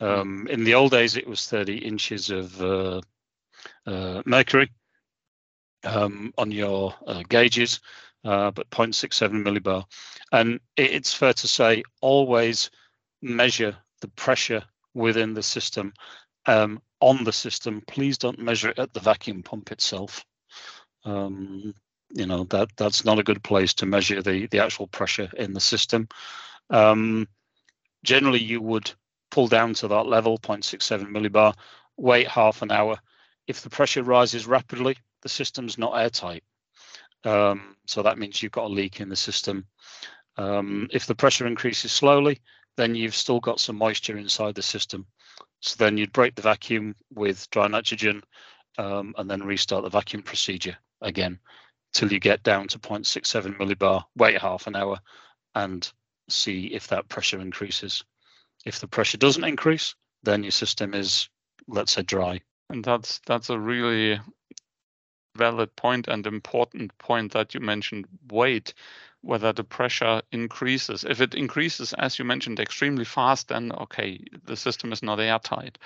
Um, 0.00 0.46
in 0.50 0.64
the 0.64 0.74
old 0.74 0.90
days, 0.90 1.16
it 1.16 1.26
was 1.26 1.46
30 1.46 1.78
inches 1.78 2.30
of 2.30 2.60
uh, 2.60 3.00
uh, 3.86 4.22
mercury 4.26 4.70
um, 5.84 6.34
on 6.36 6.50
your 6.50 6.94
uh, 7.06 7.22
gauges. 7.28 7.80
Uh, 8.26 8.50
but 8.50 8.68
0.67 8.70 9.30
millibar. 9.42 9.84
And 10.32 10.60
it's 10.76 11.14
fair 11.14 11.32
to 11.32 11.48
say 11.48 11.82
always 12.00 12.70
measure 13.22 13.76
the 14.00 14.08
pressure 14.08 14.62
within 14.94 15.34
the 15.34 15.42
system 15.42 15.92
um, 16.46 16.80
on 17.00 17.24
the 17.24 17.32
system. 17.32 17.82
Please 17.86 18.18
don't 18.18 18.38
measure 18.38 18.70
it 18.70 18.78
at 18.78 18.92
the 18.92 19.00
vacuum 19.00 19.42
pump 19.42 19.70
itself. 19.70 20.24
Um, 21.04 21.74
you 22.10 22.26
know 22.26 22.44
that 22.44 22.68
that's 22.76 23.04
not 23.04 23.18
a 23.18 23.24
good 23.24 23.42
place 23.42 23.74
to 23.74 23.86
measure 23.86 24.22
the 24.22 24.46
the 24.48 24.60
actual 24.60 24.86
pressure 24.86 25.28
in 25.36 25.52
the 25.52 25.60
system. 25.60 26.08
Um, 26.70 27.28
generally, 28.04 28.42
you 28.42 28.60
would 28.60 28.90
pull 29.30 29.48
down 29.48 29.74
to 29.74 29.88
that 29.88 30.06
level, 30.06 30.38
0.67 30.38 31.06
millibar, 31.08 31.54
wait 31.96 32.28
half 32.28 32.62
an 32.62 32.70
hour. 32.70 32.96
If 33.46 33.62
the 33.62 33.70
pressure 33.70 34.02
rises 34.02 34.46
rapidly, 34.46 34.96
the 35.22 35.28
system's 35.28 35.78
not 35.78 35.98
airtight. 35.98 36.42
Um, 37.24 37.76
so 37.86 38.02
that 38.02 38.18
means 38.18 38.42
you've 38.42 38.52
got 38.52 38.66
a 38.66 38.74
leak 38.74 39.00
in 39.00 39.08
the 39.08 39.16
system. 39.16 39.66
Um, 40.36 40.88
if 40.92 41.06
the 41.06 41.14
pressure 41.14 41.46
increases 41.46 41.92
slowly, 41.92 42.40
then 42.76 42.94
you've 42.94 43.14
still 43.14 43.40
got 43.40 43.60
some 43.60 43.76
moisture 43.76 44.18
inside 44.18 44.54
the 44.54 44.62
system. 44.62 45.06
So 45.60 45.76
then 45.78 45.96
you'd 45.96 46.12
break 46.12 46.34
the 46.34 46.42
vacuum 46.42 46.94
with 47.14 47.48
dry 47.50 47.66
nitrogen 47.68 48.22
um, 48.78 49.14
and 49.16 49.30
then 49.30 49.42
restart 49.42 49.84
the 49.84 49.90
vacuum 49.90 50.22
procedure 50.22 50.76
again 51.00 51.38
till 51.92 52.12
you 52.12 52.20
get 52.20 52.42
down 52.42 52.68
to 52.68 52.78
0.67 52.78 53.56
millibar, 53.56 54.04
wait 54.16 54.40
half 54.40 54.66
an 54.66 54.76
hour 54.76 55.00
and 55.54 55.90
see 56.28 56.66
if 56.66 56.88
that 56.88 57.08
pressure 57.08 57.40
increases. 57.40 58.04
If 58.66 58.80
the 58.80 58.88
pressure 58.88 59.16
doesn't 59.16 59.44
increase, 59.44 59.94
then 60.22 60.42
your 60.42 60.50
system 60.50 60.92
is, 60.92 61.28
let's 61.68 61.92
say, 61.92 62.02
dry. 62.02 62.40
And 62.68 62.84
that's 62.84 63.20
that's 63.26 63.48
a 63.48 63.58
really 63.58 64.20
valid 65.36 65.74
point 65.76 66.08
and 66.08 66.26
important 66.26 66.96
point 66.98 67.32
that 67.32 67.54
you 67.54 67.60
mentioned. 67.60 68.06
Wait, 68.30 68.74
whether 69.22 69.52
the 69.52 69.64
pressure 69.64 70.22
increases. 70.32 71.04
If 71.04 71.20
it 71.20 71.34
increases, 71.34 71.92
as 71.94 72.18
you 72.18 72.24
mentioned, 72.24 72.60
extremely 72.60 73.04
fast, 73.04 73.48
then 73.48 73.72
okay, 73.72 74.20
the 74.44 74.56
system 74.56 74.92
is 74.92 75.02
not 75.02 75.20
airtight. 75.20 75.78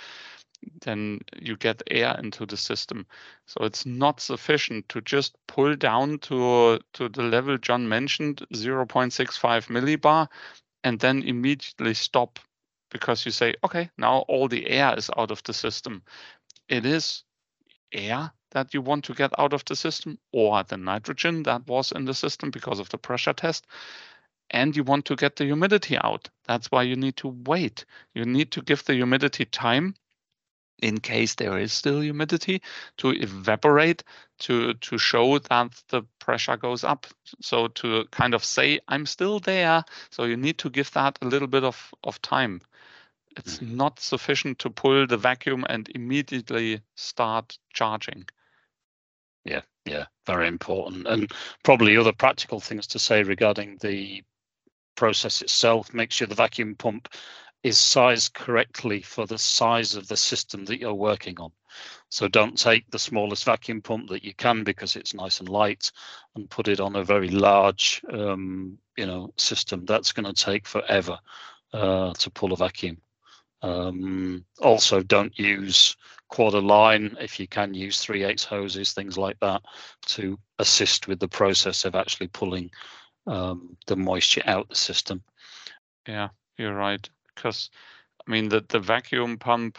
Then 0.82 1.20
you 1.40 1.56
get 1.56 1.82
air 1.90 2.18
into 2.22 2.44
the 2.44 2.56
system. 2.56 3.06
So 3.46 3.64
it's 3.64 3.86
not 3.86 4.20
sufficient 4.20 4.88
to 4.90 5.00
just 5.00 5.34
pull 5.46 5.74
down 5.74 6.18
to, 6.18 6.80
to 6.94 7.08
the 7.08 7.22
level 7.22 7.56
John 7.56 7.88
mentioned, 7.88 8.46
0.65 8.52 9.68
millibar, 9.68 10.28
and 10.84 11.00
then 11.00 11.22
immediately 11.22 11.94
stop 11.94 12.38
because 12.90 13.24
you 13.24 13.32
say, 13.32 13.54
okay, 13.64 13.88
now 13.96 14.18
all 14.28 14.48
the 14.48 14.68
air 14.68 14.94
is 14.98 15.10
out 15.16 15.30
of 15.30 15.42
the 15.44 15.54
system. 15.54 16.02
It 16.68 16.84
is 16.84 17.24
air 17.92 18.32
that 18.50 18.74
you 18.74 18.82
want 18.82 19.04
to 19.04 19.14
get 19.14 19.32
out 19.38 19.52
of 19.52 19.64
the 19.64 19.76
system 19.76 20.18
or 20.32 20.62
the 20.64 20.76
nitrogen 20.76 21.42
that 21.44 21.66
was 21.66 21.92
in 21.92 22.04
the 22.04 22.14
system 22.14 22.50
because 22.50 22.78
of 22.78 22.88
the 22.90 22.98
pressure 22.98 23.32
test. 23.32 23.66
And 24.50 24.74
you 24.74 24.82
want 24.82 25.04
to 25.06 25.16
get 25.16 25.36
the 25.36 25.44
humidity 25.44 25.96
out. 25.96 26.28
That's 26.46 26.70
why 26.72 26.82
you 26.82 26.96
need 26.96 27.16
to 27.18 27.28
wait. 27.28 27.84
You 28.14 28.24
need 28.24 28.50
to 28.52 28.62
give 28.62 28.84
the 28.84 28.94
humidity 28.94 29.44
time 29.44 29.94
in 30.82 30.98
case 30.98 31.34
there 31.34 31.58
is 31.58 31.72
still 31.72 32.00
humidity 32.00 32.62
to 32.98 33.10
evaporate 33.10 34.02
to 34.38 34.74
to 34.74 34.98
show 34.98 35.38
that 35.38 35.70
the 35.88 36.02
pressure 36.18 36.56
goes 36.56 36.84
up 36.84 37.06
so 37.40 37.68
to 37.68 38.04
kind 38.10 38.34
of 38.34 38.44
say 38.44 38.80
i'm 38.88 39.06
still 39.06 39.38
there 39.40 39.84
so 40.10 40.24
you 40.24 40.36
need 40.36 40.58
to 40.58 40.70
give 40.70 40.90
that 40.92 41.18
a 41.22 41.26
little 41.26 41.48
bit 41.48 41.64
of 41.64 41.92
of 42.04 42.20
time 42.22 42.60
it's 43.36 43.58
mm-hmm. 43.58 43.76
not 43.76 44.00
sufficient 44.00 44.58
to 44.58 44.70
pull 44.70 45.06
the 45.06 45.16
vacuum 45.16 45.64
and 45.68 45.88
immediately 45.94 46.80
start 46.96 47.58
charging 47.72 48.24
yeah, 49.44 49.62
yeah, 49.84 50.06
very 50.26 50.48
important. 50.48 51.06
And 51.06 51.30
probably 51.64 51.96
other 51.96 52.12
practical 52.12 52.60
things 52.60 52.86
to 52.88 52.98
say 52.98 53.22
regarding 53.22 53.78
the 53.80 54.22
process 54.96 55.42
itself. 55.42 55.94
Make 55.94 56.12
sure 56.12 56.26
the 56.26 56.34
vacuum 56.34 56.74
pump 56.74 57.08
is 57.62 57.78
sized 57.78 58.34
correctly 58.34 59.02
for 59.02 59.26
the 59.26 59.38
size 59.38 59.94
of 59.94 60.08
the 60.08 60.16
system 60.16 60.64
that 60.66 60.80
you're 60.80 60.94
working 60.94 61.38
on. 61.40 61.50
So 62.08 62.26
don't 62.26 62.58
take 62.58 62.90
the 62.90 62.98
smallest 62.98 63.44
vacuum 63.44 63.82
pump 63.82 64.08
that 64.10 64.24
you 64.24 64.34
can 64.34 64.64
because 64.64 64.96
it's 64.96 65.14
nice 65.14 65.40
and 65.40 65.48
light 65.48 65.90
and 66.34 66.50
put 66.50 66.68
it 66.68 66.80
on 66.80 66.96
a 66.96 67.04
very 67.04 67.28
large, 67.28 68.02
um, 68.12 68.78
you 68.96 69.06
know, 69.06 69.32
system. 69.36 69.84
That's 69.84 70.12
going 70.12 70.32
to 70.32 70.44
take 70.44 70.66
forever 70.66 71.18
uh, 71.72 72.12
to 72.14 72.30
pull 72.30 72.52
a 72.52 72.56
vacuum. 72.56 72.98
Um, 73.62 74.44
also, 74.60 75.02
don't 75.02 75.38
use 75.38 75.96
quarter 76.30 76.60
line 76.60 77.16
if 77.20 77.38
you 77.38 77.46
can 77.46 77.74
use 77.74 78.00
3 78.00 78.24
8 78.24 78.40
hoses, 78.42 78.92
things 78.92 79.18
like 79.18 79.38
that, 79.40 79.62
to 80.06 80.38
assist 80.58 81.08
with 81.08 81.20
the 81.20 81.28
process 81.28 81.84
of 81.84 81.94
actually 81.94 82.28
pulling 82.28 82.70
um, 83.26 83.76
the 83.86 83.96
moisture 83.96 84.42
out 84.46 84.68
the 84.68 84.76
system. 84.76 85.22
Yeah, 86.06 86.28
you're 86.56 86.74
right. 86.74 87.08
Because 87.34 87.70
I 88.26 88.30
mean, 88.30 88.48
the, 88.48 88.64
the 88.68 88.80
vacuum 88.80 89.38
pump, 89.38 89.78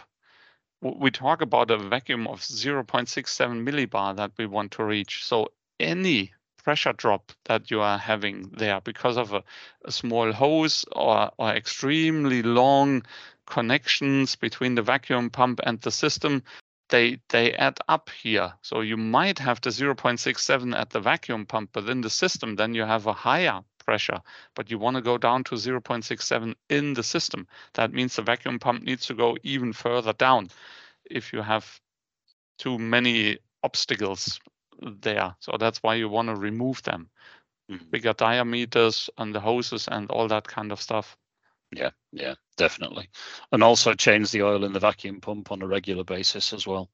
we 0.81 1.11
talk 1.11 1.41
about 1.41 1.71
a 1.71 1.77
vacuum 1.77 2.27
of 2.27 2.41
0.67 2.41 3.63
millibar 3.63 4.15
that 4.15 4.31
we 4.37 4.45
want 4.45 4.71
to 4.73 4.83
reach. 4.83 5.23
So 5.23 5.47
any 5.79 6.33
pressure 6.63 6.93
drop 6.93 7.31
that 7.45 7.71
you 7.71 7.81
are 7.81 7.97
having 7.97 8.49
there 8.51 8.81
because 8.81 9.17
of 9.17 9.33
a, 9.33 9.43
a 9.85 9.91
small 9.91 10.31
hose 10.31 10.85
or, 10.91 11.31
or 11.37 11.49
extremely 11.49 12.41
long 12.43 13.03
connections 13.45 14.35
between 14.35 14.75
the 14.75 14.81
vacuum 14.81 15.29
pump 15.29 15.59
and 15.63 15.81
the 15.81 15.91
system, 15.91 16.43
they 16.89 17.19
they 17.29 17.53
add 17.53 17.79
up 17.87 18.09
here. 18.09 18.53
So 18.61 18.81
you 18.81 18.97
might 18.97 19.39
have 19.39 19.61
the 19.61 19.69
0.67 19.69 20.75
at 20.77 20.89
the 20.89 20.99
vacuum 20.99 21.45
pump, 21.45 21.71
but 21.73 21.89
in 21.89 22.01
the 22.01 22.09
system, 22.09 22.55
then 22.55 22.73
you 22.73 22.83
have 22.83 23.07
a 23.07 23.13
higher 23.13 23.61
pressure, 23.85 24.21
but 24.55 24.69
you 24.69 24.77
want 24.77 24.95
to 24.95 25.01
go 25.01 25.17
down 25.17 25.43
to 25.45 25.55
0.67 25.55 26.55
in 26.69 26.93
the 26.93 27.03
system. 27.03 27.47
That 27.73 27.93
means 27.93 28.15
the 28.15 28.21
vacuum 28.21 28.59
pump 28.59 28.83
needs 28.83 29.07
to 29.07 29.13
go 29.13 29.37
even 29.43 29.73
further 29.73 30.13
down 30.13 30.49
if 31.05 31.33
you 31.33 31.41
have 31.41 31.79
too 32.57 32.77
many 32.77 33.39
obstacles 33.63 34.39
there. 34.81 35.35
So 35.39 35.57
that's 35.59 35.83
why 35.83 35.95
you 35.95 36.09
want 36.09 36.29
to 36.29 36.35
remove 36.35 36.81
them. 36.83 37.09
Mm-hmm. 37.69 37.89
Bigger 37.89 38.13
diameters 38.13 39.09
on 39.17 39.31
the 39.31 39.39
hoses 39.39 39.87
and 39.87 40.09
all 40.09 40.27
that 40.27 40.47
kind 40.47 40.71
of 40.71 40.81
stuff. 40.81 41.17
Yeah, 41.71 41.91
yeah, 42.11 42.33
definitely. 42.57 43.09
And 43.51 43.63
also 43.63 43.93
change 43.93 44.31
the 44.31 44.43
oil 44.43 44.65
in 44.65 44.73
the 44.73 44.79
vacuum 44.79 45.21
pump 45.21 45.51
on 45.51 45.61
a 45.61 45.67
regular 45.67 46.03
basis 46.03 46.51
as 46.51 46.67
well. 46.67 46.89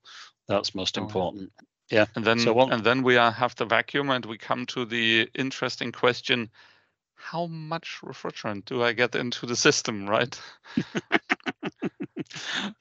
That's 0.48 0.76
most 0.76 0.98
oh, 0.98 1.02
important. 1.02 1.52
Yeah. 1.90 2.06
And 2.16 2.24
then 2.24 2.40
so 2.40 2.54
one, 2.54 2.72
and 2.72 2.84
then 2.84 3.02
we 3.02 3.18
are, 3.18 3.32
have 3.32 3.56
the 3.56 3.66
vacuum 3.66 4.10
and 4.10 4.26
we 4.26 4.38
come 4.38 4.66
to 4.68 4.86
the 4.86 5.30
interesting 5.34 5.92
question 5.92 6.52
how 7.18 7.48
much 7.48 8.00
refrigerant 8.04 8.66
do 8.66 8.84
I 8.84 8.94
get 8.94 9.16
into 9.16 9.46
the 9.46 9.56
system, 9.56 10.08
right? 10.08 10.40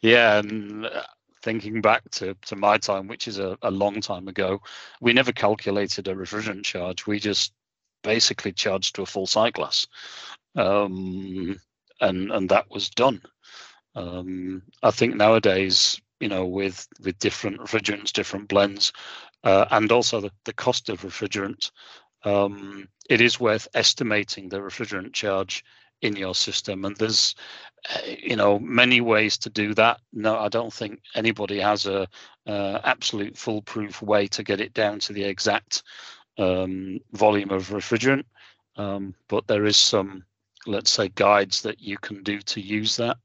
yeah, 0.00 0.38
and 0.38 0.86
uh, 0.86 1.02
thinking 1.46 1.80
back 1.80 2.02
to, 2.10 2.34
to 2.46 2.56
my 2.56 2.76
time, 2.76 3.06
which 3.06 3.28
is 3.28 3.38
a, 3.38 3.56
a 3.62 3.70
long 3.70 4.00
time 4.00 4.26
ago, 4.26 4.60
we 5.00 5.12
never 5.12 5.30
calculated 5.30 6.08
a 6.08 6.14
refrigerant 6.14 6.64
charge. 6.64 7.06
We 7.06 7.20
just 7.20 7.52
basically 8.02 8.52
charged 8.52 8.96
to 8.96 9.02
a 9.02 9.06
full 9.06 9.28
sight 9.28 9.52
glass. 9.52 9.86
Um, 10.56 11.56
and 12.00 12.32
and 12.32 12.48
that 12.48 12.66
was 12.68 12.90
done. 12.90 13.22
Um, 13.94 14.62
I 14.82 14.90
think 14.90 15.14
nowadays, 15.14 16.00
you 16.18 16.28
know, 16.28 16.44
with 16.44 16.88
with 17.04 17.16
different 17.20 17.60
refrigerants, 17.60 18.12
different 18.12 18.48
blends, 18.48 18.92
uh, 19.44 19.66
and 19.70 19.92
also 19.92 20.20
the, 20.20 20.32
the 20.46 20.52
cost 20.52 20.88
of 20.88 21.02
refrigerant, 21.02 21.70
um, 22.24 22.88
it 23.08 23.20
is 23.20 23.38
worth 23.38 23.68
estimating 23.72 24.48
the 24.48 24.58
refrigerant 24.58 25.12
charge 25.12 25.64
in 26.02 26.16
your 26.16 26.34
system. 26.34 26.84
And 26.84 26.96
there's, 26.96 27.34
uh, 27.94 27.98
you 28.18 28.36
know, 28.36 28.58
many 28.58 29.00
ways 29.00 29.38
to 29.38 29.50
do 29.50 29.74
that. 29.74 30.00
No, 30.12 30.38
I 30.38 30.48
don't 30.48 30.72
think 30.72 31.00
anybody 31.14 31.60
has 31.60 31.86
a 31.86 32.08
uh, 32.46 32.80
absolute 32.84 33.36
foolproof 33.36 34.02
way 34.02 34.26
to 34.28 34.42
get 34.42 34.60
it 34.60 34.74
down 34.74 34.98
to 35.00 35.12
the 35.12 35.24
exact 35.24 35.82
um, 36.38 37.00
volume 37.12 37.50
of 37.50 37.68
refrigerant. 37.68 38.24
Um, 38.76 39.14
but 39.28 39.46
there 39.46 39.64
is 39.64 39.76
some 39.76 40.24
let's 40.66 40.90
say 40.90 41.08
guides 41.08 41.62
that 41.62 41.80
you 41.80 41.96
can 41.98 42.22
do 42.22 42.40
to 42.40 42.60
use 42.60 42.96
that 42.96 43.16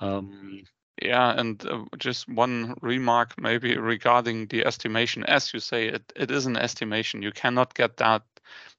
um, 0.00 0.62
yeah 1.02 1.38
and 1.38 1.66
uh, 1.66 1.84
just 1.98 2.28
one 2.28 2.74
remark 2.80 3.34
maybe 3.40 3.76
regarding 3.76 4.46
the 4.46 4.64
estimation 4.64 5.22
as 5.24 5.52
you 5.52 5.60
say 5.60 5.86
it, 5.88 6.12
it 6.16 6.30
is 6.30 6.46
an 6.46 6.56
estimation 6.56 7.22
you 7.22 7.32
cannot 7.32 7.74
get 7.74 7.96
that 7.98 8.22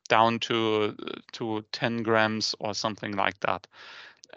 down 0.07 0.39
to 0.39 0.95
to 1.33 1.63
10 1.71 2.03
grams 2.03 2.55
or 2.59 2.73
something 2.73 3.15
like 3.15 3.39
that 3.41 3.67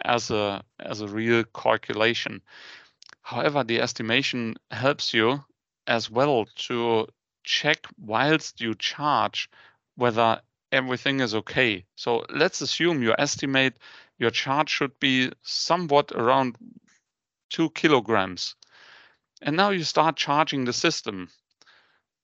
as 0.03 0.31
a 0.31 0.63
as 0.79 1.01
a 1.01 1.07
real 1.07 1.43
calculation 1.43 2.41
however 3.21 3.63
the 3.63 3.81
estimation 3.81 4.55
helps 4.71 5.13
you 5.13 5.43
as 5.87 6.09
well 6.09 6.45
to 6.55 7.07
check 7.43 7.85
whilst 7.97 8.61
you 8.61 8.75
charge 8.75 9.49
whether 9.95 10.41
everything 10.71 11.19
is 11.19 11.35
okay. 11.35 11.85
So 11.95 12.25
let's 12.29 12.61
assume 12.61 13.03
you 13.03 13.13
estimate 13.17 13.73
your 14.17 14.31
charge 14.31 14.69
should 14.69 14.99
be 14.99 15.31
somewhat 15.41 16.11
around 16.11 16.55
two 17.49 17.69
kilograms. 17.71 18.55
And 19.41 19.57
now 19.57 19.71
you 19.71 19.83
start 19.83 20.15
charging 20.15 20.65
the 20.65 20.73
system. 20.73 21.29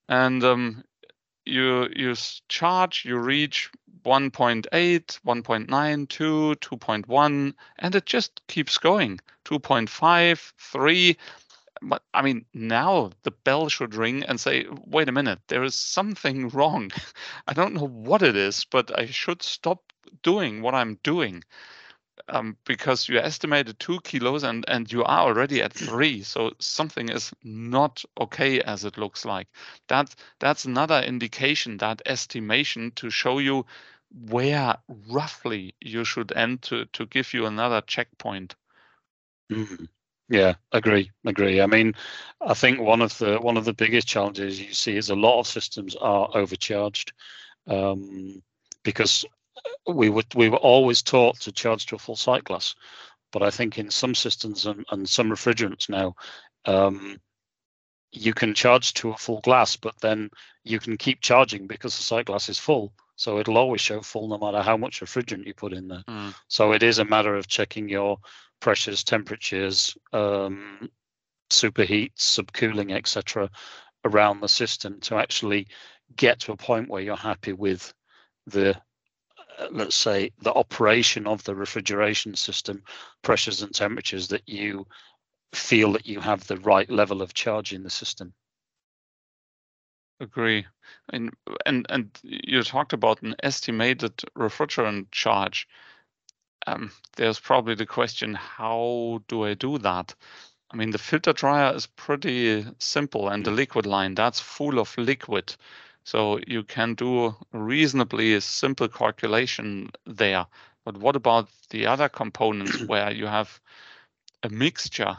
And 0.08 0.44
um, 0.44 0.84
you 1.48 1.90
you 1.96 2.16
charge, 2.50 3.06
you 3.06 3.18
reach 3.18 3.72
1.8, 4.06 4.66
1.9, 4.72 6.10
2, 6.10 6.56
2.1, 6.62 7.54
and 7.80 7.96
it 7.96 8.06
just 8.06 8.42
keeps 8.48 8.78
going. 8.78 9.20
2.5, 9.46 10.54
3. 10.58 11.18
But 11.82 12.04
I 12.14 12.22
mean, 12.22 12.46
now 12.54 13.12
the 13.24 13.32
bell 13.32 13.70
should 13.70 13.96
ring 13.96 14.24
and 14.24 14.40
say, 14.40 14.66
wait 14.86 15.10
a 15.10 15.12
minute, 15.12 15.40
there 15.48 15.64
is 15.64 15.76
something 15.76 16.50
wrong. 16.54 16.92
I 17.48 17.54
don't 17.54 17.74
know 17.74 17.88
what 17.88 18.22
it 18.22 18.36
is, 18.36 18.66
but 18.66 18.98
I 18.98 19.06
should 19.08 19.44
stop 19.44 19.82
doing 20.24 20.62
what 20.62 20.74
I'm 20.74 21.00
doing 21.04 21.44
um, 22.30 22.58
because 22.66 23.08
you 23.08 23.20
estimated 23.20 23.80
two 23.80 24.00
kilos 24.02 24.44
and, 24.44 24.66
and 24.68 24.92
you 24.92 25.04
are 25.04 25.22
already 25.28 25.62
at 25.62 25.74
three. 25.74 26.24
So 26.24 26.54
something 26.60 27.10
is 27.10 27.32
not 27.44 28.04
okay 28.20 28.62
as 28.62 28.86
it 28.86 28.98
looks 28.98 29.26
like. 29.26 29.48
That, 29.88 30.16
that's 30.40 30.66
another 30.66 31.00
indication, 31.00 31.78
that 31.78 32.02
estimation 32.06 32.92
to 32.96 33.10
show 33.10 33.40
you 33.40 33.66
where 34.30 34.78
roughly 35.10 35.76
you 35.82 36.04
should 36.04 36.32
end 36.34 36.62
to, 36.64 36.86
to 36.86 37.06
give 37.06 37.34
you 37.34 37.46
another 37.46 37.82
checkpoint. 37.82 38.56
Mm-hmm. 39.52 39.86
Yeah, 40.30 40.56
agree, 40.74 41.12
agree. 41.26 41.62
I 41.62 41.68
mean, 41.68 41.94
I 42.42 42.54
think 42.54 42.82
one 42.82 43.02
of 43.02 43.18
the 43.18 43.38
one 43.40 43.56
of 43.56 43.64
the 43.64 43.74
biggest 43.74 44.08
challenges 44.08 44.60
you 44.60 44.74
see 44.74 44.98
is 44.98 45.10
a 45.10 45.16
lot 45.16 45.40
of 45.40 45.48
systems 45.48 45.96
are 45.96 46.30
overcharged 46.34 47.14
um, 47.68 48.42
because 48.84 49.24
we 49.88 50.10
would 50.10 50.34
we 50.36 50.50
were 50.50 50.58
always 50.58 51.02
taught 51.02 51.40
to 51.42 51.52
charge 51.52 51.86
to 51.88 51.96
a 51.96 52.00
full 52.00 52.16
sight 52.16 52.44
glass, 52.44 52.76
but 53.32 53.44
I 53.44 53.50
think 53.50 53.78
in 53.78 53.90
some 53.90 54.16
systems 54.16 54.66
and, 54.66 54.86
and 54.92 55.08
some 55.08 55.30
refrigerants 55.30 55.90
now, 55.90 56.16
um, 56.66 57.20
you 58.12 58.34
can 58.34 58.54
charge 58.54 58.94
to 58.96 59.12
a 59.12 59.18
full 59.18 59.42
glass, 59.42 59.76
but 59.76 59.96
then 60.02 60.30
you 60.64 60.80
can 60.80 60.98
keep 60.98 61.22
charging 61.22 61.68
because 61.68 61.96
the 61.96 62.04
sight 62.04 62.26
glass 62.26 62.50
is 62.50 62.60
full. 62.60 62.94
So 63.16 63.40
it'll 63.40 63.58
always 63.58 63.82
show 63.82 64.02
full 64.02 64.28
no 64.28 64.38
matter 64.38 64.62
how 64.62 64.78
much 64.78 65.02
refrigerant 65.02 65.48
you 65.48 65.54
put 65.54 65.74
in 65.74 65.88
there. 65.88 66.04
Mm. 66.08 66.36
So 66.48 66.74
it 66.74 66.84
is 66.84 67.00
a 67.00 67.06
matter 67.06 67.36
of 67.36 67.48
checking 67.48 67.90
your 67.90 68.20
pressures, 68.60 69.04
temperatures, 69.04 69.98
um, 70.14 70.90
superheat, 71.50 72.14
subcooling, 72.16 72.96
etc., 72.96 73.50
around 74.06 74.40
the 74.40 74.48
system 74.48 75.00
to 75.02 75.16
actually 75.16 75.68
get 76.16 76.40
to 76.40 76.52
a 76.52 76.58
point 76.58 76.90
where 76.90 77.02
you're 77.02 77.16
happy 77.16 77.54
with 77.54 77.94
the 78.46 78.76
let's 79.72 79.96
say 79.96 80.32
the 80.42 80.54
operation 80.54 81.28
of 81.28 81.44
the 81.44 81.56
refrigeration 81.56 82.36
system 82.36 82.84
pressures 83.22 83.62
and 83.62 83.74
temperatures 83.74 84.28
that 84.30 84.48
you 84.48 84.88
feel 85.54 85.94
that 85.94 86.06
you 86.08 86.20
have 86.20 86.46
the 86.48 86.58
right 86.58 86.90
level 86.90 87.22
of 87.22 87.34
charge 87.34 87.74
in 87.74 87.84
the 87.84 87.90
system. 87.90 88.34
Agree. 90.20 90.66
And 91.14 91.32
and 91.66 91.86
and 91.90 92.20
you 92.24 92.64
talked 92.64 92.94
about 92.94 93.22
an 93.24 93.36
estimated 93.44 94.16
refrigerant 94.38 95.12
charge. 95.12 95.68
Um, 96.68 96.92
there's 97.16 97.40
probably 97.40 97.76
the 97.76 97.86
question 97.86 98.34
how 98.36 99.22
do 99.28 99.46
i 99.46 99.54
do 99.54 99.78
that? 99.80 100.14
I 100.72 100.76
mean 100.78 100.92
the 100.92 100.98
filter 100.98 101.34
dryer 101.34 101.74
is 101.76 101.88
pretty 101.88 102.66
simple 102.80 103.30
and 103.30 103.46
the 103.46 103.52
liquid 103.52 103.86
line. 103.86 104.16
That's 104.16 104.40
full 104.40 104.80
of 104.80 104.98
liquid 104.98 105.56
so 106.08 106.40
you 106.48 106.64
can 106.64 106.94
do 106.94 107.26
a 107.26 107.36
reasonably 107.52 108.40
simple 108.40 108.88
calculation 108.88 109.90
there. 110.06 110.46
But 110.86 110.96
what 110.96 111.18
about 111.18 111.50
the 111.70 111.86
other 111.86 112.08
components 112.08 112.80
where 112.88 113.12
you 113.12 113.26
have 113.26 113.60
a 114.42 114.48
mixture 114.48 115.18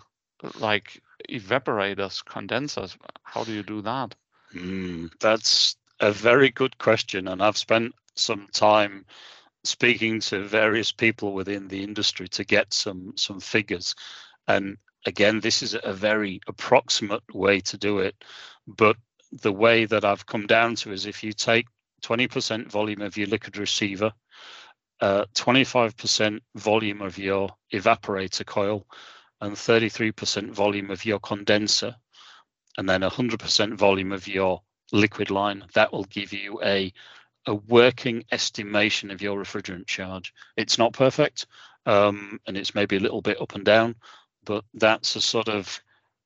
like 0.59 1.02
evaporators, 1.28 2.25
condensers? 2.25 2.97
How 3.23 3.45
do 3.45 3.52
you 3.52 3.62
do 3.62 3.83
that? 3.83 4.14
Mm, 4.54 5.11
that's 5.21 5.76
a 6.00 6.11
very 6.11 6.49
good 6.49 6.78
question. 6.78 7.28
And 7.28 7.42
I've 7.42 7.59
spent 7.59 7.95
some 8.14 8.49
time 8.54 9.04
speaking 9.64 10.21
to 10.21 10.42
various 10.42 10.90
people 10.90 11.35
within 11.35 11.68
the 11.68 11.83
industry 11.85 12.28
to 12.28 12.45
get 12.45 12.73
some 12.73 13.12
some 13.14 13.40
figures. 13.40 13.95
And 14.47 14.78
again, 15.04 15.40
this 15.40 15.62
is 15.62 15.76
a 15.85 15.92
very 15.92 16.40
approximate 16.46 17.35
way 17.35 17.61
to 17.61 17.77
do 17.77 17.98
it. 17.98 18.24
But 18.66 18.96
the 19.33 19.53
way 19.53 19.85
that 19.85 20.05
I've 20.05 20.27
come 20.27 20.47
down 20.47 20.75
to 20.77 20.93
is 20.93 21.07
if 21.07 21.23
you 21.23 21.33
take 21.33 21.67
20% 22.03 22.71
volume 22.71 23.03
of 23.03 23.17
your 23.17 23.27
liquid 23.27 23.57
receiver, 23.57 24.12
uh, 25.01 25.25
25% 25.35 26.41
volume 26.57 27.03
of 27.03 27.19
your 27.19 27.51
evaporator 27.73 28.47
coil, 28.47 28.87
and 29.41 29.55
33% 29.55 30.51
volume 30.51 30.91
of 30.91 31.05
your 31.05 31.21
condenser, 31.21 31.95
and 32.77 32.88
then 32.88 33.03
100% 33.03 33.75
volume 33.75 34.12
of 34.12 34.27
your 34.27 34.62
liquid 34.93 35.31
line, 35.31 35.64
that 35.75 35.93
will 35.93 36.05
give 36.05 36.33
you 36.33 36.61
a 36.62 36.93
a 37.47 37.55
working 37.55 38.23
estimation 38.31 39.11
of 39.11 39.23
your 39.23 39.38
refrigerant 39.38 39.87
charge. 39.87 40.35
It's 40.59 40.77
not 40.77 40.93
perfect, 40.93 41.47
um, 41.87 42.38
and 42.47 42.59
it's 42.59 42.75
maybe 42.75 42.97
a 42.97 43.01
little 43.01 43.23
bit 43.23 43.41
up 43.41 43.55
and 43.55 43.64
down, 43.64 43.97
but 44.45 44.64
that's 44.75 45.17
a 45.17 45.21
sort 45.23 45.49
of 45.49 45.81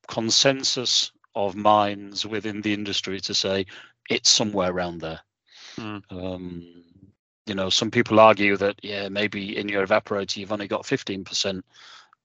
consensus 0.09 1.12
of 1.35 1.55
minds 1.55 2.25
within 2.25 2.61
the 2.61 2.73
industry 2.73 3.19
to 3.21 3.33
say 3.33 3.65
it's 4.09 4.29
somewhere 4.29 4.71
around 4.71 5.01
there. 5.01 5.19
Mm. 5.77 6.01
Um, 6.11 6.83
you 7.45 7.55
know, 7.55 7.69
some 7.69 7.91
people 7.91 8.19
argue 8.19 8.57
that 8.57 8.75
yeah, 8.83 9.09
maybe 9.09 9.57
in 9.57 9.67
your 9.67 9.85
evaporator 9.85 10.37
you've 10.37 10.51
only 10.51 10.67
got 10.67 10.83
15% 10.83 11.61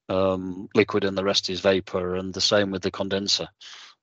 um, 0.08 0.68
liquid 0.74 1.04
and 1.04 1.16
the 1.16 1.24
rest 1.24 1.50
is 1.50 1.60
vapor, 1.60 2.16
and 2.16 2.32
the 2.32 2.40
same 2.40 2.70
with 2.70 2.82
the 2.82 2.90
condenser. 2.90 3.48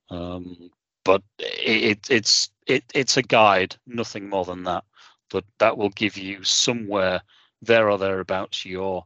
Um, 0.10 0.70
but 1.04 1.24
it, 1.39 2.10
it's 2.10 2.50
it, 2.68 2.84
it's 2.94 3.18
a 3.18 3.24
guide, 3.24 3.76
nothing 3.88 4.30
more 4.30 4.46
than 4.46 4.63
that. 4.63 4.84
But 5.30 5.46
that 5.60 5.78
will 5.78 5.89
give 5.89 6.18
you 6.18 6.44
somewhere 6.44 7.22
there 7.62 7.89
or 7.89 7.98
thereabouts 7.98 8.65
your 8.65 9.06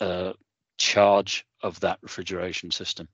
uh, 0.00 0.32
charge 0.78 1.46
of 1.62 1.78
that 1.80 1.98
refrigeration 2.02 2.70
system. 2.70 3.08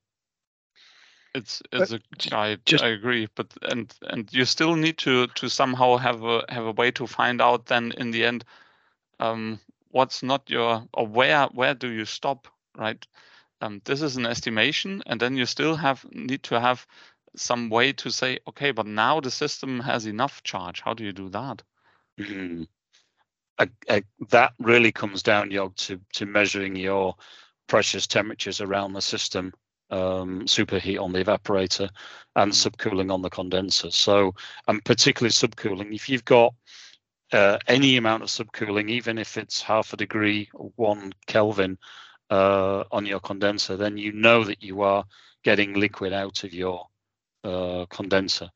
It's 1.34 1.62
it's 1.72 1.92
a 1.92 2.00
I 2.32 2.58
just, 2.66 2.84
I 2.84 2.88
agree, 2.88 3.26
but 3.34 3.46
and 3.62 3.92
and 4.02 4.32
you 4.32 4.44
still 4.44 4.76
need 4.76 4.98
to 4.98 5.28
to 5.28 5.48
somehow 5.48 5.96
have 5.96 6.22
a 6.24 6.44
have 6.50 6.66
a 6.66 6.72
way 6.72 6.90
to 6.92 7.06
find 7.06 7.40
out 7.40 7.66
then 7.66 7.92
in 7.92 8.10
the 8.10 8.24
end, 8.24 8.44
um, 9.18 9.58
what's 9.90 10.22
not 10.22 10.50
your 10.50 10.86
or 10.92 11.06
where 11.06 11.46
where 11.46 11.74
do 11.74 11.88
you 11.88 12.04
stop, 12.04 12.48
right? 12.76 13.06
Um, 13.62 13.80
this 13.84 14.02
is 14.02 14.16
an 14.16 14.26
estimation, 14.26 15.02
and 15.06 15.20
then 15.20 15.36
you 15.36 15.46
still 15.46 15.76
have 15.76 16.04
need 16.12 16.42
to 16.44 16.60
have 16.60 16.86
some 17.34 17.70
way 17.70 17.94
to 17.94 18.10
say, 18.10 18.38
okay, 18.48 18.70
but 18.70 18.86
now 18.86 19.20
the 19.20 19.30
system 19.30 19.80
has 19.80 20.06
enough 20.06 20.42
charge. 20.42 20.82
How 20.82 20.92
do 20.92 21.02
you 21.02 21.12
do 21.12 21.30
that? 21.30 21.62
Mm-hmm. 22.20 22.64
I, 23.58 23.70
I, 23.88 24.04
that 24.30 24.52
really 24.58 24.92
comes 24.92 25.22
down, 25.22 25.50
Jörg, 25.50 25.74
to 25.76 26.00
to 26.12 26.26
measuring 26.26 26.76
your 26.76 27.14
precious 27.68 28.06
temperatures 28.06 28.60
around 28.60 28.92
the 28.92 29.00
system 29.00 29.54
um, 29.92 30.40
superheat 30.46 31.00
on 31.00 31.12
the 31.12 31.24
evaporator 31.24 31.88
and 32.34 32.50
mm. 32.50 32.70
subcooling 32.70 33.12
on 33.12 33.22
the 33.22 33.30
condenser. 33.30 33.90
So, 33.90 34.34
and 34.66 34.84
particularly 34.84 35.32
subcooling, 35.32 35.94
if 35.94 36.08
you've 36.08 36.24
got 36.24 36.54
uh, 37.32 37.58
any 37.68 37.96
amount 37.96 38.22
of 38.22 38.28
subcooling, 38.30 38.90
even 38.90 39.18
if 39.18 39.36
it's 39.36 39.62
half 39.62 39.92
a 39.92 39.96
degree, 39.96 40.50
one 40.76 41.12
Kelvin 41.26 41.78
uh, 42.30 42.84
on 42.90 43.06
your 43.06 43.20
condenser, 43.20 43.76
then 43.76 43.96
you 43.96 44.12
know 44.12 44.44
that 44.44 44.62
you 44.62 44.80
are 44.80 45.04
getting 45.44 45.74
liquid 45.74 46.12
out 46.12 46.42
of 46.44 46.54
your 46.54 46.86
uh, 47.44 47.84
condenser. 47.90 48.48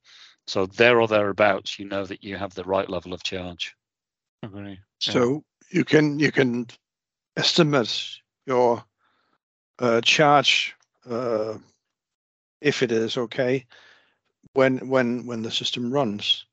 So 0.46 0.66
there 0.66 1.00
or 1.00 1.08
thereabouts, 1.08 1.78
you 1.78 1.86
know 1.86 2.06
that 2.06 2.22
you 2.22 2.36
have 2.36 2.54
the 2.54 2.64
right 2.64 2.88
level 2.88 3.12
of 3.12 3.22
charge. 3.22 3.74
Okay. 4.44 4.78
So 5.00 5.42
you 5.70 5.84
can 5.84 6.20
you 6.20 6.30
can 6.30 6.68
estimate 7.36 8.20
your 8.46 8.84
uh, 9.80 10.00
charge 10.02 10.75
uh, 11.08 11.58
if 12.60 12.82
it 12.82 12.92
is 12.92 13.16
okay 13.16 13.66
when 14.54 14.88
when 14.88 15.26
when 15.26 15.42
the 15.42 15.50
system 15.50 15.92
runs. 15.92 16.46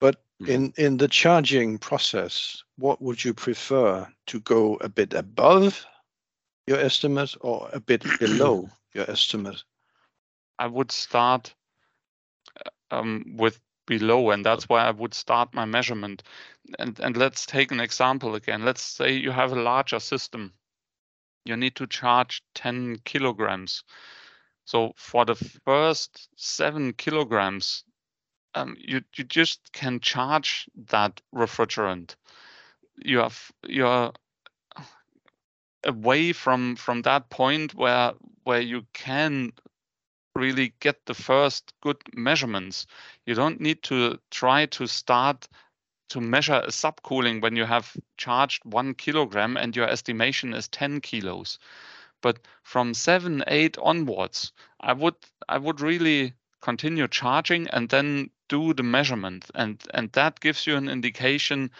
But 0.00 0.16
mm-hmm. 0.40 0.52
in 0.52 0.72
in 0.76 0.96
the 0.96 1.08
charging 1.08 1.78
process, 1.78 2.62
what 2.76 3.00
would 3.02 3.24
you 3.24 3.34
prefer 3.34 4.06
to 4.26 4.40
go 4.40 4.76
a 4.76 4.88
bit 4.88 5.14
above 5.14 5.84
your 6.66 6.78
estimate 6.78 7.34
or 7.40 7.68
a 7.72 7.80
bit 7.80 8.04
below 8.20 8.68
your 8.94 9.10
estimate? 9.10 9.62
I 10.58 10.66
would 10.66 10.90
start 10.90 11.54
um, 12.90 13.34
with 13.36 13.60
below, 13.86 14.30
and 14.30 14.44
that's 14.44 14.68
why 14.68 14.84
I 14.84 14.90
would 14.90 15.14
start 15.14 15.54
my 15.54 15.64
measurement. 15.64 16.22
And 16.78 16.98
and 17.00 17.16
let's 17.16 17.46
take 17.46 17.72
an 17.72 17.80
example 17.80 18.34
again. 18.34 18.64
Let's 18.64 18.82
say 18.82 19.12
you 19.12 19.30
have 19.30 19.52
a 19.52 19.62
larger 19.62 20.00
system 20.00 20.52
you 21.46 21.56
need 21.56 21.76
to 21.76 21.86
charge 21.86 22.42
10 22.54 22.98
kilograms. 23.04 23.84
So 24.64 24.92
for 24.96 25.24
the 25.24 25.34
first 25.34 26.28
seven 26.36 26.92
kilograms, 26.92 27.84
um, 28.54 28.76
you 28.78 29.02
you 29.14 29.24
just 29.24 29.72
can 29.72 30.00
charge 30.00 30.68
that 30.88 31.20
refrigerant. 31.34 32.16
You 32.96 33.18
have 33.18 33.52
you're 33.66 34.12
away 35.84 36.32
from 36.32 36.76
from 36.76 37.02
that 37.02 37.30
point 37.30 37.74
where 37.74 38.12
where 38.44 38.60
you 38.60 38.86
can 38.92 39.52
really 40.34 40.74
get 40.80 41.06
the 41.06 41.14
first 41.14 41.72
good 41.80 41.96
measurements. 42.14 42.86
You 43.24 43.34
don't 43.34 43.60
need 43.60 43.82
to 43.84 44.18
try 44.30 44.66
to 44.66 44.86
start 44.86 45.48
to 46.08 46.20
measure 46.20 46.54
a 46.64 46.68
subcooling 46.68 47.40
when 47.40 47.56
you 47.56 47.64
have 47.64 47.96
charged 48.16 48.64
one 48.64 48.94
kilogram 48.94 49.56
and 49.56 49.74
your 49.74 49.88
estimation 49.88 50.54
is 50.54 50.68
10 50.68 51.00
kilos. 51.00 51.58
But 52.22 52.38
from 52.62 52.94
seven, 52.94 53.44
eight 53.46 53.76
onwards, 53.78 54.52
I 54.80 54.92
would 54.92 55.16
I 55.48 55.58
would 55.58 55.80
really 55.80 56.32
continue 56.60 57.06
charging 57.08 57.68
and 57.68 57.88
then 57.88 58.30
do 58.48 58.74
the 58.74 58.82
measurement 58.82 59.50
and 59.54 59.82
and 59.94 60.10
that 60.12 60.40
gives 60.40 60.66
you 60.66 60.76
an 60.76 60.88
indication 60.88 61.70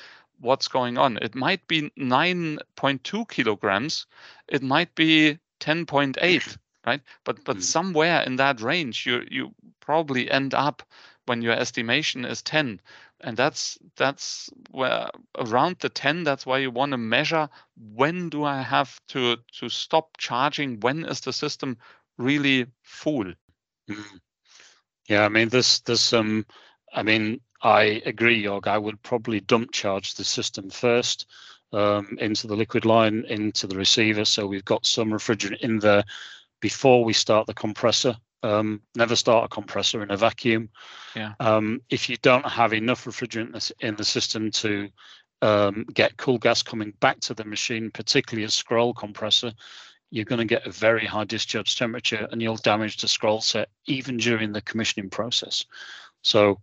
what's 0.40 0.68
going 0.68 0.98
on. 0.98 1.18
It 1.22 1.34
might 1.34 1.66
be 1.66 1.90
9.2 1.98 3.28
kilograms, 3.28 4.06
it 4.48 4.62
might 4.62 4.94
be 4.94 5.38
10.8, 5.60 6.58
right? 6.86 7.00
But 7.24 7.44
but 7.44 7.58
mm. 7.58 7.62
somewhere 7.62 8.22
in 8.22 8.36
that 8.36 8.60
range, 8.60 9.06
you 9.06 9.26
you 9.30 9.54
probably 9.80 10.30
end 10.30 10.54
up 10.54 10.82
when 11.26 11.42
your 11.42 11.54
estimation 11.54 12.24
is 12.24 12.42
10, 12.42 12.80
and 13.26 13.36
that's 13.36 13.76
that's 13.96 14.48
where 14.70 15.10
around 15.36 15.76
the 15.80 15.88
10. 15.88 16.22
That's 16.22 16.46
why 16.46 16.58
you 16.58 16.70
want 16.70 16.92
to 16.92 16.98
measure 16.98 17.48
when 17.76 18.30
do 18.30 18.44
I 18.44 18.62
have 18.62 18.98
to 19.08 19.36
to 19.58 19.68
stop 19.68 20.16
charging? 20.16 20.78
When 20.80 21.04
is 21.04 21.20
the 21.20 21.32
system 21.32 21.76
really 22.18 22.66
full? 22.82 23.32
Mm. 23.90 24.20
Yeah, 25.08 25.24
I 25.24 25.28
mean, 25.28 25.48
this 25.48 25.80
there's 25.80 26.00
some. 26.00 26.46
I 26.92 27.02
mean, 27.02 27.40
I 27.62 28.00
agree, 28.06 28.44
Jörg. 28.44 28.68
I 28.68 28.78
would 28.78 29.02
probably 29.02 29.40
dump 29.40 29.72
charge 29.72 30.14
the 30.14 30.24
system 30.24 30.70
first 30.70 31.26
um, 31.72 32.16
into 32.20 32.46
the 32.46 32.56
liquid 32.56 32.84
line, 32.84 33.24
into 33.28 33.66
the 33.66 33.76
receiver, 33.76 34.24
so 34.24 34.46
we've 34.46 34.64
got 34.64 34.86
some 34.86 35.10
refrigerant 35.10 35.58
in 35.60 35.80
there 35.80 36.04
before 36.60 37.04
we 37.04 37.12
start 37.12 37.46
the 37.48 37.54
compressor. 37.54 38.16
Um, 38.42 38.82
never 38.94 39.16
start 39.16 39.46
a 39.46 39.48
compressor 39.48 40.02
in 40.02 40.10
a 40.10 40.16
vacuum. 40.16 40.68
Yeah. 41.14 41.32
Um, 41.40 41.80
if 41.90 42.08
you 42.08 42.16
don't 42.18 42.46
have 42.46 42.72
enough 42.72 43.04
refrigerant 43.04 43.72
in 43.80 43.96
the 43.96 44.04
system 44.04 44.50
to 44.52 44.88
um, 45.42 45.84
get 45.92 46.16
cool 46.16 46.38
gas 46.38 46.62
coming 46.62 46.92
back 47.00 47.20
to 47.20 47.34
the 47.34 47.44
machine, 47.44 47.90
particularly 47.90 48.44
a 48.44 48.50
scroll 48.50 48.94
compressor, 48.94 49.52
you're 50.10 50.24
going 50.24 50.38
to 50.38 50.44
get 50.44 50.66
a 50.66 50.70
very 50.70 51.04
high 51.04 51.24
discharge 51.24 51.76
temperature 51.76 52.28
and 52.30 52.40
you'll 52.40 52.56
damage 52.56 52.98
the 52.98 53.08
scroll 53.08 53.40
set 53.40 53.68
even 53.86 54.16
during 54.16 54.52
the 54.52 54.62
commissioning 54.62 55.10
process. 55.10 55.64
So 56.22 56.60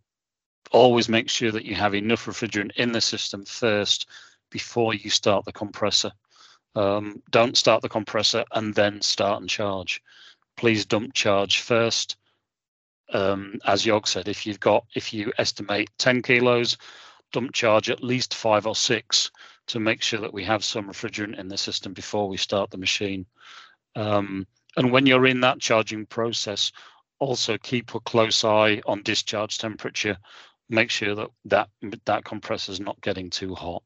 always 0.71 1.09
make 1.09 1.29
sure 1.29 1.51
that 1.51 1.65
you 1.65 1.75
have 1.75 1.93
enough 1.93 2.25
refrigerant 2.25 2.71
in 2.77 2.91
the 2.91 3.01
system 3.01 3.45
first 3.45 4.07
before 4.49 4.93
you 4.93 5.09
start 5.09 5.45
the 5.45 5.51
compressor. 5.51 6.12
Um, 6.75 7.21
don't 7.29 7.57
start 7.57 7.81
the 7.81 7.89
compressor 7.89 8.43
and 8.53 8.73
then 8.73 9.01
start 9.01 9.41
and 9.41 9.49
charge. 9.49 10.01
Please 10.58 10.86
dump 10.86 11.13
charge 11.13 11.62
first. 11.62 12.18
Um, 13.12 13.60
as 13.66 13.86
Jörg 13.86 14.08
said, 14.08 14.28
if 14.28 14.46
you've 14.46 14.60
got, 14.60 14.86
if 14.96 15.13
you 15.13 15.32
estimate 15.38 15.89
10 15.98 16.22
kilos, 16.22 16.78
dump 17.32 17.54
charge 17.54 17.89
at 17.89 18.04
least 18.04 18.34
five 18.34 18.66
or 18.66 18.76
six 18.76 19.32
to 19.68 19.80
make 19.80 20.02
sure 20.02 20.20
that 20.20 20.34
we 20.34 20.44
have 20.44 20.63
some 20.63 20.88
refrigerant 20.88 21.39
in 21.39 21.48
the 21.48 21.58
system 21.58 21.94
before 21.94 22.28
we 22.28 22.38
start 22.38 22.72
the 22.72 22.78
machine. 22.78 23.26
Um, 23.96 24.48
and 24.78 24.92
when 24.92 25.06
you're 25.06 25.26
in 25.26 25.42
that 25.42 25.60
charging 25.60 26.06
process, 26.06 26.72
also 27.20 27.58
keep 27.58 27.94
a 27.96 28.00
close 28.00 28.44
eye 28.44 28.82
on 28.86 29.04
discharge 29.04 29.58
temperature. 29.58 30.18
Make 30.70 30.89
sure 30.89 31.16
that 31.16 31.30
that, 31.46 31.70
that 32.06 32.26
compressor 32.26 32.72
is 32.72 32.80
not 32.80 33.02
getting 33.02 33.30
too 33.30 33.54
hot. 33.56 33.84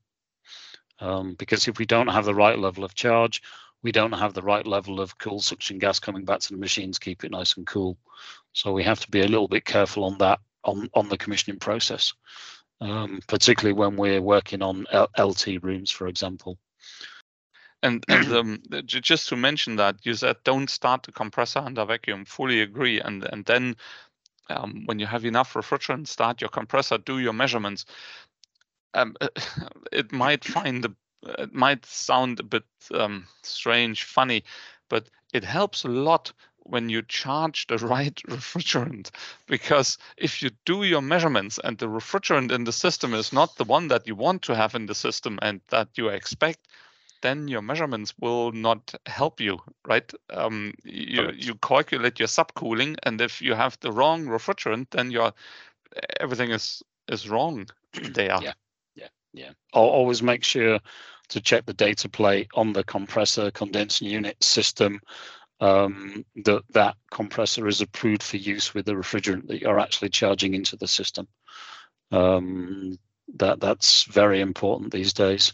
Um, 1.00 1.36
because 1.36 1.68
if 1.68 1.78
we 1.78 1.86
don't 1.86 2.08
have 2.08 2.26
the 2.26 2.34
right 2.34 2.58
level 2.58 2.84
of 2.84 2.96
charge, 2.96 3.42
we 3.84 3.92
don't 3.92 4.14
have 4.14 4.34
the 4.34 4.42
right 4.42 4.66
level 4.66 5.00
of 5.00 5.18
cool 5.18 5.40
suction 5.40 5.80
gas 5.80 6.00
coming 6.00 6.26
back 6.26 6.40
to 6.42 6.54
the 6.54 6.60
machines, 6.60 7.00
keep 7.00 7.24
it 7.24 7.32
nice 7.32 7.58
and 7.58 7.68
cool. 7.68 7.98
So 8.54 8.72
we 8.74 8.84
have 8.84 9.00
to 9.02 9.12
be 9.12 9.22
a 9.22 9.28
little 9.28 9.48
bit 9.48 9.66
careful 9.66 10.04
on 10.04 10.18
that 10.20 10.40
on, 10.64 10.90
on 10.94 11.10
the 11.10 11.18
commissioning 11.18 11.60
process 11.60 12.14
um, 12.82 13.20
particularly 13.28 13.74
when 13.74 13.96
we're 13.96 14.22
working 14.22 14.62
on 14.62 14.86
L- 14.92 15.10
LT 15.18 15.64
rooms, 15.64 15.92
for 15.92 16.08
example. 16.08 16.58
And, 17.84 18.04
and 18.10 18.32
um, 18.32 18.62
just 18.86 19.30
to 19.30 19.36
mention 19.36 19.76
that 19.78 20.06
you 20.06 20.14
said 20.14 20.38
don't 20.44 20.70
start 20.70 21.04
the 21.04 21.12
compressor 21.12 21.60
under 21.60 21.86
vacuum. 21.86 22.26
Fully 22.26 22.62
agree. 22.62 23.00
And 23.00 23.24
and 23.32 23.46
then 23.46 23.76
um, 24.50 24.84
when 24.86 25.00
you 25.00 25.06
have 25.06 25.26
enough 25.26 25.54
refrigerant, 25.54 26.08
start 26.08 26.42
your 26.42 26.50
compressor, 26.50 26.98
do 26.98 27.20
your 27.20 27.34
measurements. 27.34 27.86
Um, 28.94 29.16
it 29.92 30.12
might 30.12 30.46
find 30.46 30.86
a, 30.86 30.94
it 31.24 31.54
might 31.54 31.86
sound 31.86 32.40
a 32.40 32.44
bit 32.44 32.64
um, 32.94 33.28
strange, 33.42 34.04
funny, 34.04 34.44
but 34.90 35.10
it 35.34 35.44
helps 35.44 35.84
a 35.84 35.90
lot 35.90 36.32
when 36.60 36.90
you 36.90 37.02
charge 37.02 37.68
the 37.68 37.78
right 37.94 38.16
refrigerant 38.28 39.10
because 39.48 39.98
if 40.18 40.42
you 40.42 40.50
do 40.66 40.84
your 40.84 41.02
measurements 41.02 41.60
and 41.64 41.78
the 41.78 41.88
refrigerant 41.88 42.52
in 42.52 42.66
the 42.66 42.74
system 42.74 43.14
is 43.14 43.32
not 43.32 43.56
the 43.56 43.64
one 43.64 43.88
that 43.88 44.06
you 44.06 44.16
want 44.16 44.42
to 44.42 44.56
have 44.56 44.76
in 44.76 44.86
the 44.86 44.96
system 44.96 45.40
and 45.42 45.62
that 45.70 45.88
you 45.96 46.10
expect 46.10 46.68
then 47.22 47.48
your 47.48 47.62
measurements 47.62 48.14
will 48.20 48.52
not 48.52 48.94
help 49.06 49.40
you 49.40 49.58
right? 49.88 50.14
Um, 50.30 50.74
you, 50.84 51.32
you 51.32 51.56
calculate 51.56 52.20
your 52.20 52.28
subcooling 52.28 52.98
and 53.04 53.20
if 53.22 53.42
you 53.42 53.56
have 53.56 53.78
the 53.80 53.92
wrong 53.92 54.26
refrigerant 54.26 54.88
then 54.92 55.10
your 55.10 55.34
everything 56.20 56.52
is 56.52 56.84
is 57.08 57.30
wrong 57.30 57.66
there. 57.94 58.40
Yeah 58.42 58.54
yeah 59.38 59.52
I'll 59.74 59.84
always 59.84 60.22
make 60.22 60.44
sure 60.44 60.80
to 61.30 61.42
check 61.42 61.66
the 61.66 61.74
data 61.74 62.10
plate 62.10 62.48
on 62.56 62.74
the 62.74 62.84
compressor 62.84 63.52
condensing 63.52 64.08
unit 64.08 64.42
system 64.44 65.00
um, 65.60 66.26
that 66.44 66.64
that 66.74 66.96
compressor 67.12 67.68
is 67.68 67.82
approved 67.82 68.24
for 68.24 68.38
use 68.38 68.74
with 68.74 68.86
the 68.86 68.94
refrigerant 68.94 69.48
that 69.48 69.62
you're 69.62 69.80
actually 69.80 70.10
charging 70.10 70.54
into 70.54 70.76
the 70.78 70.88
system. 70.88 71.28
Um, 72.12 72.98
that 73.36 73.60
that's 73.60 74.04
very 74.04 74.40
important 74.42 74.92
these 74.92 75.14
days. 75.14 75.54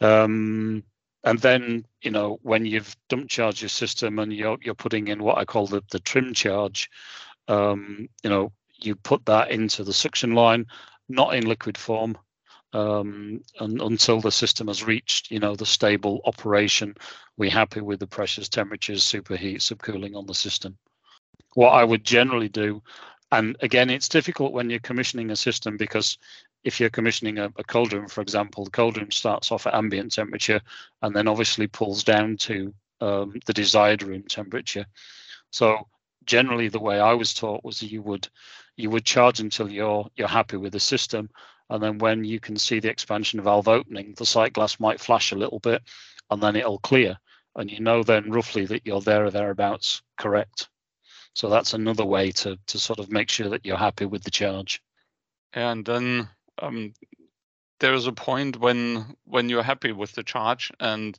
Um, 0.00 0.82
and 1.22 1.38
then 1.38 1.86
you 2.02 2.10
know 2.10 2.38
when 2.42 2.66
you've 2.66 2.94
dump 3.08 3.30
charged 3.30 3.62
your 3.62 3.68
system 3.68 4.18
and 4.18 4.32
you're 4.32 4.58
you're 4.62 4.74
putting 4.74 5.08
in 5.08 5.22
what 5.22 5.38
I 5.38 5.44
call 5.44 5.66
the 5.66 5.82
the 5.90 6.00
trim 6.00 6.34
charge, 6.34 6.90
um, 7.48 8.08
you 8.22 8.30
know 8.30 8.52
you 8.82 8.96
put 8.96 9.24
that 9.26 9.50
into 9.50 9.84
the 9.84 9.92
suction 9.92 10.34
line, 10.34 10.66
not 11.08 11.34
in 11.34 11.46
liquid 11.46 11.78
form, 11.78 12.18
um, 12.74 13.40
and 13.60 13.80
until 13.80 14.20
the 14.20 14.32
system 14.32 14.66
has 14.66 14.82
reached, 14.82 15.30
you 15.30 15.38
know, 15.38 15.54
the 15.54 15.64
stable 15.64 16.20
operation, 16.24 16.94
we're 17.36 17.50
happy 17.50 17.80
with 17.80 18.00
the 18.00 18.06
pressures, 18.06 18.48
temperatures, 18.48 19.02
superheat, 19.04 19.58
subcooling 19.58 20.16
on 20.16 20.26
the 20.26 20.34
system. 20.34 20.76
What 21.54 21.70
I 21.70 21.84
would 21.84 22.04
generally 22.04 22.48
do, 22.48 22.82
and 23.30 23.56
again, 23.60 23.90
it's 23.90 24.08
difficult 24.08 24.52
when 24.52 24.68
you're 24.68 24.80
commissioning 24.80 25.30
a 25.30 25.36
system 25.36 25.76
because 25.76 26.18
if 26.64 26.80
you're 26.80 26.90
commissioning 26.90 27.38
a, 27.38 27.46
a 27.56 27.64
cold 27.64 27.92
room, 27.92 28.08
for 28.08 28.22
example, 28.22 28.64
the 28.64 28.70
cold 28.70 28.96
room 28.96 29.12
starts 29.12 29.52
off 29.52 29.66
at 29.68 29.74
ambient 29.74 30.12
temperature 30.12 30.60
and 31.02 31.14
then 31.14 31.28
obviously 31.28 31.68
pulls 31.68 32.02
down 32.02 32.36
to 32.38 32.74
um, 33.00 33.34
the 33.46 33.52
desired 33.52 34.02
room 34.02 34.24
temperature. 34.24 34.86
So 35.50 35.86
generally, 36.24 36.68
the 36.68 36.80
way 36.80 36.98
I 36.98 37.12
was 37.14 37.34
taught 37.34 37.64
was 37.64 37.82
you 37.82 38.02
would 38.02 38.28
you 38.76 38.90
would 38.90 39.04
charge 39.04 39.38
until 39.38 39.70
you're 39.70 40.08
you're 40.16 40.26
happy 40.26 40.56
with 40.56 40.72
the 40.72 40.80
system 40.80 41.30
and 41.70 41.82
then 41.82 41.98
when 41.98 42.24
you 42.24 42.40
can 42.40 42.56
see 42.56 42.80
the 42.80 42.90
expansion 42.90 43.40
valve 43.40 43.68
opening, 43.68 44.14
the 44.16 44.26
sight 44.26 44.52
glass 44.52 44.78
might 44.78 45.00
flash 45.00 45.32
a 45.32 45.36
little 45.36 45.60
bit 45.60 45.82
and 46.30 46.42
then 46.42 46.56
it'll 46.56 46.78
clear. 46.78 47.18
And 47.56 47.70
you 47.70 47.80
know 47.80 48.02
then 48.02 48.30
roughly 48.30 48.66
that 48.66 48.84
you're 48.84 49.00
there 49.00 49.26
or 49.26 49.30
thereabouts 49.30 50.02
correct. 50.18 50.68
So 51.34 51.48
that's 51.48 51.74
another 51.74 52.04
way 52.04 52.30
to, 52.32 52.58
to 52.66 52.78
sort 52.78 52.98
of 52.98 53.10
make 53.10 53.28
sure 53.28 53.48
that 53.48 53.64
you're 53.64 53.76
happy 53.76 54.06
with 54.06 54.22
the 54.24 54.30
charge. 54.30 54.82
And 55.52 55.84
then 55.84 56.28
um, 56.60 56.94
there 57.80 57.94
is 57.94 58.06
a 58.06 58.12
point 58.12 58.58
when 58.58 59.16
when 59.24 59.48
you're 59.48 59.62
happy 59.62 59.92
with 59.92 60.12
the 60.12 60.22
charge 60.22 60.70
and 60.80 61.18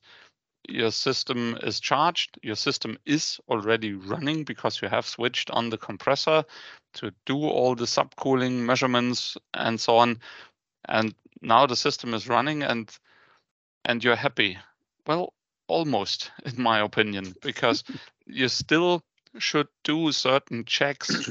your 0.67 0.91
system 0.91 1.57
is 1.63 1.79
charged, 1.79 2.39
your 2.41 2.55
system 2.55 2.97
is 3.05 3.39
already 3.49 3.93
running 3.93 4.43
because 4.43 4.81
you 4.81 4.87
have 4.89 5.05
switched 5.05 5.51
on 5.51 5.69
the 5.69 5.77
compressor 5.77 6.43
to 6.95 7.11
do 7.25 7.37
all 7.37 7.75
the 7.75 7.85
subcooling 7.85 8.65
measurements 8.65 9.37
and 9.53 9.79
so 9.79 9.97
on. 9.97 10.19
And 10.87 11.13
now 11.41 11.65
the 11.65 11.75
system 11.75 12.13
is 12.13 12.27
running 12.27 12.63
and 12.63 12.89
and 13.85 14.03
you're 14.03 14.15
happy. 14.15 14.57
Well, 15.05 15.33
almost 15.67 16.31
in 16.45 16.61
my 16.61 16.79
opinion, 16.79 17.35
because 17.41 17.83
you 18.25 18.47
still 18.47 19.03
should 19.37 19.67
do 19.83 20.11
certain 20.11 20.65
checks 20.65 21.29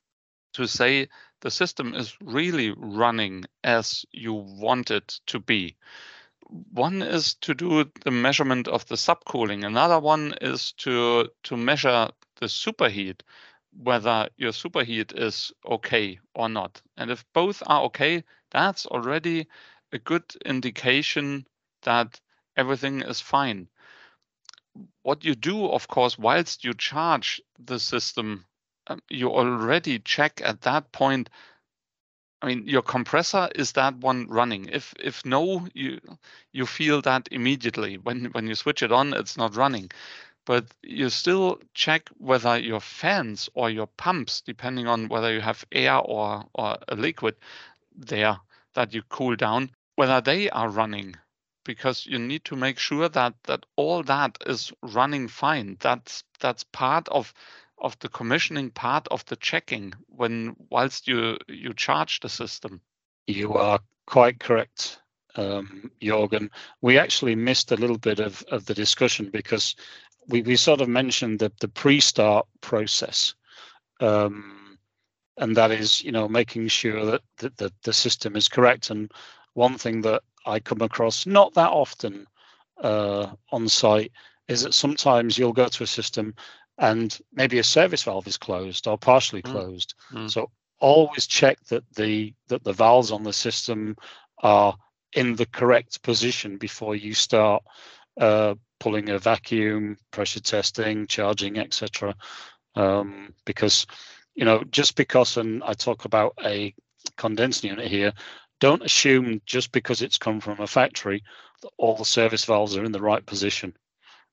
to 0.54 0.66
say 0.66 1.08
the 1.40 1.50
system 1.50 1.94
is 1.94 2.16
really 2.20 2.72
running 2.76 3.44
as 3.64 4.04
you 4.12 4.32
want 4.34 4.90
it 4.90 5.20
to 5.26 5.38
be. 5.38 5.76
One 6.72 7.02
is 7.02 7.34
to 7.42 7.54
do 7.54 7.90
the 8.04 8.10
measurement 8.10 8.68
of 8.68 8.86
the 8.86 8.94
subcooling. 8.94 9.66
Another 9.66 9.98
one 9.98 10.34
is 10.40 10.72
to 10.78 11.28
to 11.44 11.56
measure 11.56 12.08
the 12.40 12.46
superheat, 12.46 13.22
whether 13.76 14.28
your 14.36 14.52
superheat 14.52 15.12
is 15.16 15.52
okay 15.64 16.18
or 16.34 16.48
not. 16.48 16.80
And 16.96 17.10
if 17.10 17.24
both 17.32 17.62
are 17.66 17.82
okay, 17.84 18.24
that's 18.50 18.86
already 18.86 19.46
a 19.92 19.98
good 19.98 20.24
indication 20.44 21.46
that 21.82 22.20
everything 22.56 23.02
is 23.02 23.20
fine. 23.20 23.68
What 25.02 25.24
you 25.24 25.34
do, 25.34 25.66
of 25.68 25.88
course, 25.88 26.18
whilst 26.18 26.64
you 26.64 26.74
charge 26.74 27.40
the 27.58 27.78
system 27.78 28.46
um, 28.88 29.02
you 29.10 29.30
already 29.30 29.98
check 29.98 30.40
at 30.44 30.62
that 30.62 30.92
point 30.92 31.28
I 32.42 32.46
mean, 32.46 32.66
your 32.68 32.82
compressor 32.82 33.48
is 33.54 33.72
that 33.72 33.96
one 33.96 34.28
running. 34.28 34.66
If 34.68 34.94
if 35.00 35.24
no, 35.24 35.66
you 35.74 36.00
you 36.52 36.66
feel 36.66 37.02
that 37.02 37.28
immediately 37.32 37.98
when 37.98 38.26
when 38.26 38.46
you 38.46 38.54
switch 38.54 38.82
it 38.82 38.92
on, 38.92 39.14
it's 39.14 39.36
not 39.36 39.56
running. 39.56 39.90
But 40.46 40.66
you 40.82 41.10
still 41.10 41.60
check 41.74 42.08
whether 42.16 42.56
your 42.56 42.80
fans 42.80 43.50
or 43.54 43.68
your 43.68 43.88
pumps, 43.88 44.40
depending 44.40 44.86
on 44.86 45.08
whether 45.08 45.32
you 45.34 45.40
have 45.40 45.64
air 45.72 45.98
or 45.98 46.44
or 46.54 46.78
a 46.88 46.94
liquid 46.96 47.36
there 47.94 48.38
that 48.74 48.94
you 48.94 49.02
cool 49.02 49.36
down, 49.36 49.70
whether 49.96 50.20
they 50.20 50.48
are 50.50 50.70
running, 50.70 51.16
because 51.64 52.06
you 52.06 52.18
need 52.18 52.44
to 52.44 52.56
make 52.56 52.78
sure 52.78 53.08
that 53.08 53.34
that 53.44 53.66
all 53.76 54.02
that 54.04 54.38
is 54.46 54.72
running 54.82 55.28
fine. 55.28 55.76
That's 55.80 56.22
that's 56.38 56.64
part 56.64 57.08
of 57.08 57.34
of 57.78 57.98
the 57.98 58.08
commissioning 58.08 58.70
part 58.70 59.08
of 59.08 59.24
the 59.26 59.36
checking 59.36 59.92
when 60.08 60.56
whilst 60.70 61.08
you 61.08 61.38
you 61.48 61.74
charge 61.74 62.20
the 62.20 62.28
system. 62.28 62.80
You 63.26 63.54
are 63.54 63.80
quite 64.06 64.38
correct, 64.38 65.00
um, 65.34 65.90
Jorgen. 66.00 66.50
We 66.80 66.98
actually 66.98 67.34
missed 67.34 67.72
a 67.72 67.76
little 67.76 67.98
bit 67.98 68.20
of, 68.20 68.44
of 68.50 68.66
the 68.66 68.74
discussion 68.74 69.30
because 69.32 69.74
we, 70.28 70.42
we 70.42 70.56
sort 70.56 70.80
of 70.80 70.88
mentioned 70.88 71.38
the, 71.38 71.52
the 71.60 71.68
pre-start 71.68 72.46
process. 72.60 73.34
Um, 74.00 74.78
and 75.38 75.56
that 75.56 75.70
is, 75.70 76.02
you 76.02 76.12
know, 76.12 76.28
making 76.28 76.68
sure 76.68 77.04
that, 77.04 77.22
that, 77.38 77.56
that 77.58 77.72
the 77.82 77.92
system 77.92 78.36
is 78.36 78.48
correct. 78.48 78.90
And 78.90 79.10
one 79.54 79.76
thing 79.78 80.00
that 80.02 80.22
I 80.46 80.60
come 80.60 80.80
across 80.82 81.26
not 81.26 81.54
that 81.54 81.70
often 81.70 82.26
uh, 82.82 83.28
on 83.52 83.68
site 83.68 84.12
is 84.48 84.62
that 84.62 84.74
sometimes 84.74 85.36
you'll 85.36 85.52
go 85.52 85.68
to 85.68 85.84
a 85.84 85.86
system 85.86 86.34
and 86.78 87.18
maybe 87.32 87.58
a 87.58 87.64
service 87.64 88.02
valve 88.02 88.26
is 88.26 88.36
closed 88.36 88.86
or 88.86 88.98
partially 88.98 89.42
mm. 89.42 89.50
closed. 89.50 89.94
Mm. 90.12 90.30
So 90.30 90.50
always 90.78 91.26
check 91.26 91.58
that 91.68 91.84
the 91.94 92.34
that 92.48 92.64
the 92.64 92.72
valves 92.72 93.10
on 93.10 93.22
the 93.22 93.32
system 93.32 93.96
are 94.42 94.76
in 95.14 95.34
the 95.36 95.46
correct 95.46 96.02
position 96.02 96.58
before 96.58 96.94
you 96.94 97.14
start 97.14 97.62
uh, 98.20 98.54
pulling 98.78 99.08
a 99.08 99.18
vacuum, 99.18 99.96
pressure 100.10 100.40
testing, 100.40 101.06
charging, 101.06 101.58
etc. 101.58 102.14
Um, 102.74 103.32
because 103.44 103.86
you 104.34 104.44
know 104.44 104.62
just 104.70 104.96
because 104.96 105.36
and 105.36 105.62
I 105.64 105.72
talk 105.74 106.04
about 106.04 106.34
a 106.44 106.74
condensing 107.16 107.70
unit 107.70 107.88
here, 107.88 108.12
don't 108.60 108.84
assume 108.84 109.40
just 109.46 109.72
because 109.72 110.02
it's 110.02 110.18
come 110.18 110.40
from 110.40 110.60
a 110.60 110.66
factory 110.66 111.22
that 111.62 111.70
all 111.78 111.96
the 111.96 112.04
service 112.04 112.44
valves 112.44 112.76
are 112.76 112.84
in 112.84 112.92
the 112.92 113.00
right 113.00 113.24
position. 113.24 113.74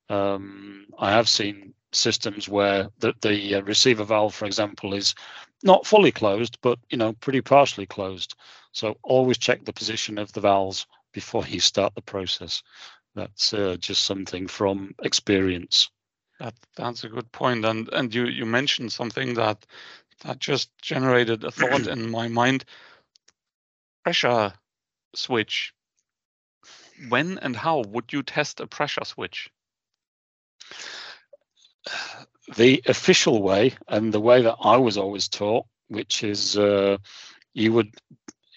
Um, 0.09 0.85
I 0.99 1.11
have 1.11 1.29
seen 1.29 1.73
systems 1.91 2.49
where 2.49 2.89
the, 2.99 3.13
the 3.21 3.55
uh, 3.55 3.61
receiver 3.61 4.03
valve, 4.03 4.33
for 4.33 4.45
example, 4.45 4.93
is 4.93 5.15
not 5.63 5.85
fully 5.85 6.11
closed, 6.11 6.57
but 6.61 6.79
you 6.89 6.97
know 6.97 7.13
pretty 7.13 7.41
partially 7.41 7.85
closed. 7.85 8.35
So 8.71 8.97
always 9.03 9.37
check 9.37 9.63
the 9.63 9.73
position 9.73 10.17
of 10.17 10.31
the 10.33 10.41
valves 10.41 10.85
before 11.13 11.45
you 11.47 11.59
start 11.59 11.93
the 11.95 12.01
process. 12.01 12.63
That's 13.15 13.53
uh, 13.53 13.77
just 13.79 14.03
something 14.03 14.47
from 14.47 14.95
experience. 15.03 15.89
That 16.39 16.55
that's 16.75 17.03
a 17.03 17.09
good 17.09 17.31
point, 17.31 17.65
and 17.65 17.89
and 17.93 18.13
you 18.13 18.25
you 18.25 18.45
mentioned 18.45 18.91
something 18.91 19.35
that 19.35 19.65
that 20.23 20.39
just 20.39 20.69
generated 20.81 21.43
a 21.43 21.51
thought 21.51 21.87
in 21.87 22.09
my 22.09 22.27
mind. 22.27 22.65
Pressure 24.03 24.53
switch. 25.15 25.73
When 27.09 27.37
and 27.39 27.55
how 27.55 27.81
would 27.81 28.13
you 28.13 28.23
test 28.23 28.59
a 28.59 28.67
pressure 28.67 29.05
switch? 29.05 29.49
the 32.55 32.81
official 32.85 33.41
way 33.41 33.73
and 33.87 34.13
the 34.13 34.19
way 34.19 34.41
that 34.41 34.57
I 34.59 34.77
was 34.77 34.97
always 34.97 35.27
taught, 35.27 35.65
which 35.87 36.23
is 36.23 36.57
uh, 36.57 36.97
you 37.53 37.73
would 37.73 37.93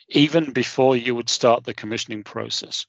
even 0.09 0.53
before 0.53 0.97
you 0.97 1.15
would 1.15 1.29
start 1.29 1.65
the 1.65 1.75
commissioning 1.75 2.23
process, 2.23 2.87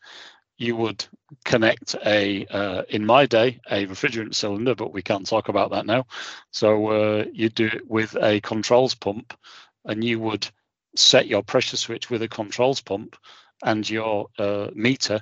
you 0.58 0.76
would 0.76 1.06
connect 1.46 1.96
a 2.06 2.46
uh, 2.48 2.84
in 2.90 3.06
my 3.06 3.26
day 3.26 3.60
a 3.70 3.86
refrigerant 3.86 4.34
cylinder, 4.34 4.76
but 4.76 4.94
we 4.94 5.02
can't 5.02 5.28
talk 5.28 5.50
about 5.50 5.72
that 5.72 5.86
now. 5.86 6.06
So 6.52 6.88
uh, 6.88 7.26
you 7.32 7.50
do 7.50 7.68
it 7.68 7.90
with 7.90 8.16
a 8.16 8.42
controls 8.42 8.96
pump, 8.96 9.38
and 9.86 10.04
you 10.04 10.20
would 10.20 10.48
set 10.96 11.28
your 11.28 11.44
pressure 11.44 11.78
switch 11.78 12.10
with 12.10 12.24
a 12.24 12.28
controls 12.28 12.82
pump 12.82 13.16
and 13.64 13.88
your 13.90 14.28
uh, 14.40 14.70
meter, 14.74 15.22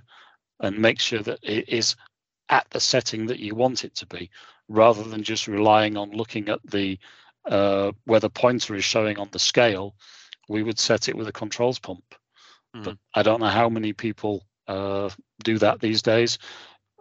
and 0.60 0.78
make 0.80 1.00
sure 1.00 1.22
that 1.22 1.40
it 1.44 1.70
is 1.70 1.96
at 2.50 2.70
the 2.70 2.80
setting 2.80 3.26
that 3.26 3.40
you 3.40 3.56
want 3.56 3.84
it 3.84 3.96
to 3.96 4.06
be 4.06 4.30
rather 4.70 5.04
than 5.04 5.24
just 5.24 5.48
relying 5.48 5.98
on 5.98 6.12
looking 6.12 6.50
at 6.50 6.60
the 6.66 6.98
uh, 7.46 7.92
where 8.06 8.20
the 8.20 8.30
pointer 8.30 8.76
is 8.76 8.84
showing 8.84 9.20
on 9.20 9.30
the 9.32 9.40
scale, 9.40 9.96
we 10.50 10.64
would 10.64 10.80
set 10.80 11.10
it 11.10 11.16
with 11.16 11.28
a 11.28 11.32
controls 11.32 11.78
pump. 11.78 12.16
Mm. 12.76 12.84
But 12.84 12.98
I 13.14 13.22
don't 13.22 13.40
know 13.40 13.48
how 13.48 13.70
many 13.70 13.94
people 13.94 14.44
uh, 14.68 15.10
do 15.44 15.58
that 15.60 15.80
these 15.80 16.02
days. 16.02 16.38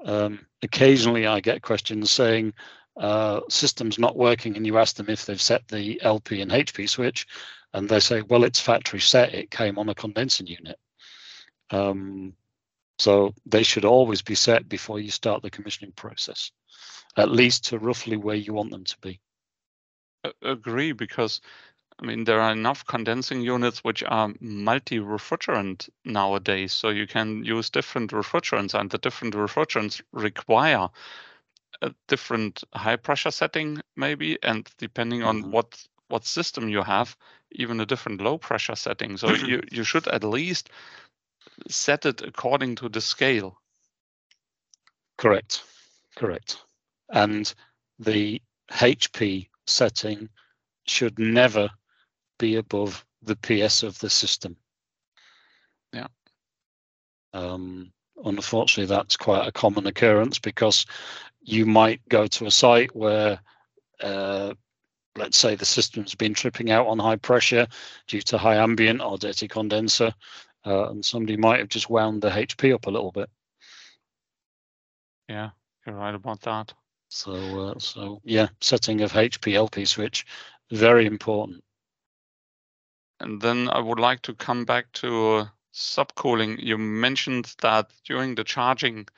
Um, 0.05 0.47
occasionally, 0.63 1.27
I 1.27 1.41
get 1.41 1.63
questions 1.63 2.11
saying 2.11 2.55
uh, 2.97 3.41
system's 3.49 3.99
not 3.99 4.17
working, 4.17 4.57
and 4.57 4.67
you 4.67 4.79
ask 4.79 4.97
them 4.97 5.09
if 5.09 5.25
they've 5.25 5.41
set 5.41 5.67
the 5.69 6.01
LP 6.03 6.41
and 6.41 6.51
HP 6.51 6.89
switch, 6.89 7.27
and 7.73 7.89
they 7.89 8.01
say, 8.01 8.23
"Well, 8.23 8.45
it's 8.45 8.61
factory 8.61 9.01
set. 9.01 9.35
It 9.35 9.51
came 9.51 9.79
on 9.79 9.89
a 9.89 9.95
condensing 9.95 10.47
unit." 10.47 10.79
Um, 11.71 12.35
so 12.99 13.35
they 13.47 13.63
should 13.63 13.85
always 13.85 14.23
be 14.23 14.35
set 14.35 14.69
before 14.69 15.01
you 15.01 15.11
start 15.11 15.43
the 15.43 15.51
commissioning 15.51 15.93
process 15.93 16.53
at 17.17 17.31
least 17.31 17.65
to 17.67 17.79
roughly 17.79 18.17
where 18.17 18.37
you 18.37 18.53
want 18.53 18.71
them 18.71 18.85
to 18.85 18.97
be. 19.01 19.21
Agree, 20.43 20.93
because 20.93 21.41
I 22.01 22.07
mean 22.07 22.25
there 22.25 22.41
are 22.41 22.53
enough 22.53 22.87
condensing 22.87 23.41
units 23.41 23.85
which 23.85 24.03
are 24.03 24.33
multi-refrigerant 24.41 25.89
nowadays, 26.05 26.73
so 26.73 26.89
you 26.91 27.07
can 27.07 27.45
use 27.45 27.71
different 27.71 28.11
refrigerants, 28.11 28.79
and 28.79 28.91
the 28.91 28.99
different 28.99 29.35
refrigerants 29.35 30.03
require 30.13 30.89
a 31.83 31.95
different 32.09 32.65
high 32.73 32.97
pressure 32.97 33.31
setting, 33.31 33.81
maybe, 33.97 34.39
and 34.43 34.69
depending 34.79 35.23
on 35.23 35.43
mm-hmm. 35.43 35.51
what 35.53 35.87
what 36.09 36.25
system 36.27 36.69
you 36.69 36.83
have, 36.83 37.17
even 37.53 37.81
a 37.81 37.87
different 37.87 38.21
low 38.21 38.39
pressure 38.39 38.77
setting. 38.77 39.17
So 39.17 39.33
you 39.33 39.63
you 39.71 39.85
should 39.85 40.09
at 40.09 40.25
least 40.25 40.71
set 41.69 42.07
it 42.07 42.23
according 42.23 42.77
to 42.77 42.89
the 42.89 43.01
scale. 43.01 43.61
Correct. 45.17 45.63
Correct 46.17 46.59
and 47.15 47.55
the 47.99 48.41
HP 48.73 49.49
setting 49.67 50.29
should 50.87 51.19
never 51.19 51.71
be 52.39 52.57
above 52.57 53.05
the 53.23 53.37
PS 53.37 53.83
of 53.83 53.99
the 53.99 54.11
system. 54.11 54.57
Yeah. 55.93 56.09
Um, 57.33 57.93
unfortunately, 58.25 58.95
that's 58.95 59.17
quite 59.17 59.47
a 59.47 59.53
common 59.53 59.87
occurrence 59.87 60.39
because 60.39 60.87
you 61.43 61.67
might 61.67 62.07
go 62.09 62.27
to 62.27 62.47
a 62.47 62.51
site 62.51 62.95
where, 62.95 63.41
uh, 64.01 64.55
let's 65.17 65.37
say, 65.37 65.55
the 65.55 65.65
system's 65.65 66.15
been 66.15 66.35
tripping 66.35 66.71
out 66.71 66.87
on 66.87 66.99
high 66.99 67.17
pressure 67.17 67.67
due 68.07 68.23
to 68.23 68.39
high 68.39 68.57
ambient 68.57 69.01
or 69.01 69.19
dirty 69.19 69.49
condenser, 69.49 70.13
uh, 70.67 70.91
and 70.91 71.05
somebody 71.05 71.37
might 71.37 71.61
have 71.61 71.69
just 71.69 71.91
wound 71.91 72.23
the 72.23 72.31
HP 72.31 72.75
up 72.75 72.87
a 72.87 72.91
little 72.91 73.13
bit. 73.13 73.29
Yeah, 75.29 75.51
you're 75.87 75.97
right 75.97 76.15
about 76.15 76.41
that. 76.43 76.73
So, 77.09 77.33
uh, 77.69 77.79
so 77.79 78.21
yeah, 78.25 78.49
setting 78.61 79.01
of 79.03 79.13
HPLP 79.13 79.87
switch, 79.87 80.27
very 80.71 81.07
important. 81.07 81.64
And 83.25 83.41
then 83.41 83.71
I 83.71 83.81
would 83.81 83.99
like 83.99 84.21
to 84.23 84.35
come 84.35 84.67
back 84.67 84.93
to 85.01 85.49
subcooling. 85.73 86.63
You 86.63 86.77
mentioned 86.77 87.55
that 87.63 87.91
during 88.05 88.35
the 88.35 88.45
charging, 88.45 89.09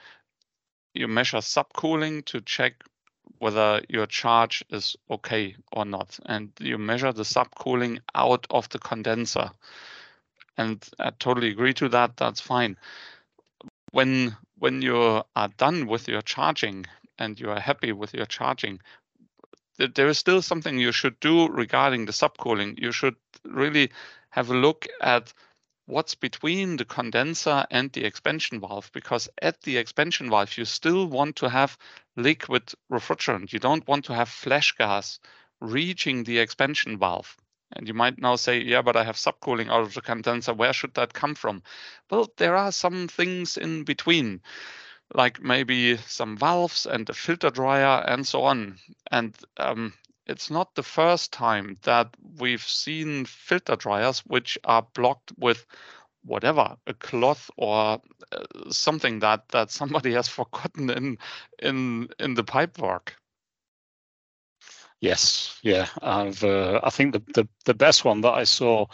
you 0.94 1.08
measure 1.08 1.38
subcooling 1.38 2.24
to 2.26 2.40
check 2.40 2.84
whether 3.40 3.82
your 3.88 4.06
charge 4.06 4.64
is 4.70 4.94
okay 5.10 5.56
or 5.72 5.84
not. 5.84 6.20
And 6.24 6.52
you 6.60 6.78
measure 6.78 7.12
the 7.12 7.24
subcooling 7.24 7.98
out 8.14 8.46
of 8.48 8.68
the 8.68 8.78
condenser. 8.78 9.50
And 10.56 10.88
I 11.00 11.10
totally 11.10 11.48
agree 11.48 11.74
to 11.74 11.88
that. 11.88 12.16
That's 12.16 12.40
fine. 12.40 12.76
When 13.90 14.36
when 14.56 14.82
you 14.82 15.24
are 15.34 15.48
done 15.58 15.88
with 15.88 16.06
your 16.06 16.22
charging, 16.22 16.86
and 17.18 17.40
you 17.40 17.50
are 17.50 17.58
happy 17.58 17.90
with 17.90 18.14
your 18.14 18.26
charging, 18.26 18.80
there 19.78 20.08
is 20.08 20.18
still 20.18 20.42
something 20.42 20.78
you 20.78 20.92
should 20.92 21.18
do 21.20 21.48
regarding 21.48 22.06
the 22.06 22.12
subcooling. 22.12 22.80
You 22.80 22.92
should 22.92 23.16
really 23.44 23.90
have 24.30 24.50
a 24.50 24.56
look 24.56 24.86
at 25.00 25.32
what's 25.86 26.14
between 26.14 26.76
the 26.76 26.84
condenser 26.84 27.64
and 27.70 27.92
the 27.92 28.04
expansion 28.04 28.60
valve 28.60 28.90
because 28.92 29.28
at 29.40 29.60
the 29.62 29.76
expansion 29.76 30.28
valve 30.28 30.58
you 30.58 30.64
still 30.64 31.06
want 31.06 31.36
to 31.36 31.48
have 31.48 31.78
liquid 32.16 32.72
refrigerant. 32.90 33.52
You 33.52 33.60
don't 33.60 33.86
want 33.86 34.04
to 34.06 34.14
have 34.14 34.28
flash 34.28 34.72
gas 34.72 35.20
reaching 35.60 36.24
the 36.24 36.38
expansion 36.38 36.98
valve. 36.98 37.36
And 37.72 37.86
you 37.86 37.94
might 37.94 38.18
now 38.20 38.36
say 38.36 38.60
yeah 38.60 38.82
but 38.82 38.96
i 38.96 39.04
have 39.04 39.16
subcooling 39.16 39.68
out 39.68 39.82
of 39.82 39.94
the 39.94 40.00
condenser. 40.00 40.54
Where 40.54 40.72
should 40.72 40.94
that 40.94 41.14
come 41.14 41.34
from? 41.34 41.62
Well 42.10 42.32
there 42.36 42.56
are 42.56 42.72
some 42.72 43.08
things 43.08 43.56
in 43.56 43.84
between 43.84 44.40
like 45.14 45.42
maybe 45.42 45.96
some 45.96 46.36
valves 46.36 46.86
and 46.86 47.08
a 47.08 47.14
filter 47.14 47.50
dryer 47.50 48.04
and 48.06 48.26
so 48.26 48.42
on. 48.42 48.78
And 49.10 49.36
um, 49.56 49.94
it's 50.26 50.50
not 50.50 50.74
the 50.74 50.82
first 50.82 51.32
time 51.32 51.78
that 51.82 52.14
we've 52.38 52.62
seen 52.62 53.24
filter 53.24 53.76
dryers 53.76 54.20
which 54.20 54.58
are 54.64 54.86
blocked 54.94 55.32
with 55.38 55.66
whatever 56.24 56.76
a 56.86 56.94
cloth 56.94 57.50
or 57.56 58.00
uh, 58.32 58.44
something 58.70 59.20
that 59.20 59.48
that 59.50 59.70
somebody 59.70 60.12
has 60.14 60.28
forgotten 60.28 60.90
in 60.90 61.18
in 61.60 62.08
in 62.18 62.34
the 62.34 62.44
pipe 62.44 62.78
work 62.78 63.16
yes. 65.00 65.58
Yeah. 65.62 65.88
I've 66.02 66.42
uh, 66.44 66.80
i 66.82 66.90
think 66.90 67.12
the, 67.12 67.22
the 67.34 67.48
the 67.64 67.74
best 67.74 68.04
one 68.04 68.20
that 68.22 68.34
i 68.34 68.44
saw 68.44 68.86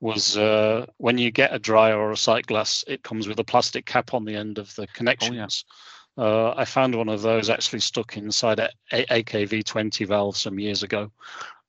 was 0.00 0.36
uh, 0.36 0.86
when 0.96 1.18
you 1.18 1.30
get 1.30 1.54
a 1.54 1.58
dryer 1.58 1.98
or 1.98 2.10
a 2.10 2.16
sight 2.16 2.46
glass 2.46 2.84
it 2.86 3.02
comes 3.02 3.28
with 3.28 3.38
a 3.38 3.44
plastic 3.44 3.84
cap 3.84 4.14
on 4.14 4.24
the 4.24 4.34
end 4.34 4.58
of 4.58 4.74
the 4.76 4.86
connections 4.88 5.32
oh, 5.32 5.34
yeah 5.34 5.46
uh, 6.16 6.52
I 6.56 6.64
found 6.64 6.94
one 6.94 7.08
of 7.08 7.22
those 7.22 7.48
actually 7.48 7.80
stuck 7.80 8.16
inside 8.16 8.58
a 8.58 8.70
AKV20 8.92 10.06
valve 10.06 10.36
some 10.36 10.58
years 10.58 10.82
ago. 10.82 11.10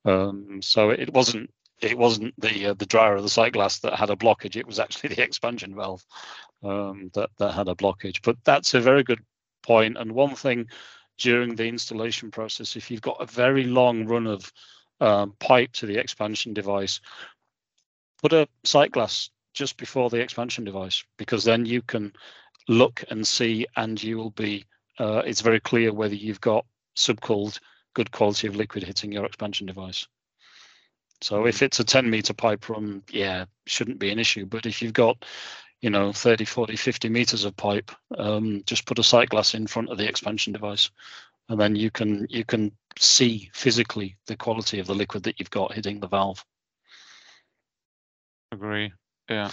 Um, 0.03 0.61
so 0.61 0.89
it 0.89 1.13
wasn't 1.13 1.51
it 1.81 1.97
wasn't 1.97 2.33
the 2.39 2.67
uh, 2.67 2.73
the 2.73 2.85
dryer 2.85 3.15
or 3.15 3.21
the 3.21 3.29
sight 3.29 3.53
glass 3.53 3.79
that 3.79 3.95
had 3.95 4.09
a 4.09 4.15
blockage. 4.15 4.55
It 4.55 4.67
was 4.67 4.79
actually 4.79 5.15
the 5.15 5.23
expansion 5.27 5.75
valve 5.75 6.03
um, 6.63 7.11
that 7.13 7.29
that 7.37 7.53
had 7.53 7.69
a 7.69 7.75
blockage. 7.75 8.21
But 8.23 8.37
that's 8.43 8.73
a 8.73 8.81
very 8.81 9.03
good 9.03 9.21
point. 9.63 9.97
And 9.97 10.11
one 10.11 10.35
thing 10.35 10.67
during 11.17 11.55
the 11.55 11.67
installation 11.67 12.31
process, 12.31 12.75
if 12.75 12.89
you've 12.89 13.01
got 13.01 13.21
a 13.21 13.25
very 13.27 13.63
long 13.63 14.05
run 14.05 14.27
of 14.27 14.51
um, 14.99 15.33
pipe 15.39 15.71
to 15.73 15.85
the 15.85 15.97
expansion 15.97 16.53
device, 16.53 16.99
put 18.21 18.33
a 18.33 18.47
sight 18.63 18.91
glass 18.91 19.29
just 19.53 19.77
before 19.77 20.09
the 20.09 20.19
expansion 20.19 20.63
device 20.63 21.03
because 21.17 21.43
then 21.43 21.65
you 21.65 21.81
can 21.81 22.13
look 22.67 23.03
and 23.09 23.25
see, 23.25 23.67
and 23.75 24.01
you 24.01 24.17
will 24.17 24.31
be. 24.31 24.65
Uh, 24.99 25.21
it's 25.25 25.41
very 25.41 25.59
clear 25.59 25.93
whether 25.93 26.15
you've 26.15 26.41
got 26.41 26.65
subcooled, 26.95 27.59
good 27.93 28.11
quality 28.11 28.47
of 28.47 28.55
liquid 28.55 28.83
hitting 28.83 29.11
your 29.11 29.25
expansion 29.25 29.65
device. 29.65 30.07
So 31.21 31.45
if 31.45 31.55
mm-hmm. 31.55 31.65
it's 31.65 31.79
a 31.79 31.83
10 31.83 32.09
meter 32.09 32.33
pipe 32.33 32.67
run, 32.69 33.03
yeah, 33.09 33.45
shouldn't 33.65 33.99
be 33.99 34.11
an 34.11 34.19
issue. 34.19 34.45
But 34.45 34.65
if 34.65 34.81
you've 34.81 34.93
got, 34.93 35.25
you 35.81 35.89
know, 35.89 36.11
30, 36.11 36.45
40, 36.45 36.75
50 36.75 37.09
meters 37.09 37.45
of 37.45 37.55
pipe, 37.55 37.91
um, 38.17 38.63
just 38.65 38.85
put 38.85 38.99
a 38.99 39.03
sight 39.03 39.29
glass 39.29 39.53
in 39.53 39.67
front 39.67 39.89
of 39.89 39.97
the 39.97 40.07
expansion 40.07 40.53
device, 40.53 40.89
and 41.49 41.59
then 41.59 41.75
you 41.75 41.91
can 41.91 42.27
you 42.29 42.45
can 42.45 42.71
see 42.99 43.49
physically 43.53 44.17
the 44.27 44.35
quality 44.35 44.79
of 44.79 44.87
the 44.87 44.95
liquid 44.95 45.23
that 45.23 45.39
you've 45.39 45.49
got 45.49 45.73
hitting 45.73 45.99
the 45.99 46.07
valve. 46.07 46.45
Agree. 48.51 48.91
Yeah. 49.29 49.51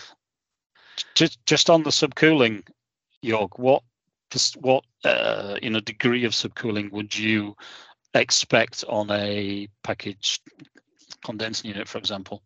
Just 1.14 1.44
just 1.46 1.70
on 1.70 1.82
the 1.84 1.90
subcooling, 1.90 2.66
Jörg, 3.24 3.58
what 3.58 3.82
just 4.30 4.56
what 4.56 4.84
uh, 5.04 5.56
in 5.62 5.76
a 5.76 5.80
degree 5.80 6.24
of 6.24 6.32
subcooling 6.32 6.90
would 6.90 7.16
you 7.16 7.56
expect 8.14 8.84
on 8.88 9.10
a 9.10 9.68
packaged 9.84 10.42
condensing 11.24 11.70
unit, 11.70 11.88
for 11.88 11.98
example? 11.98 12.42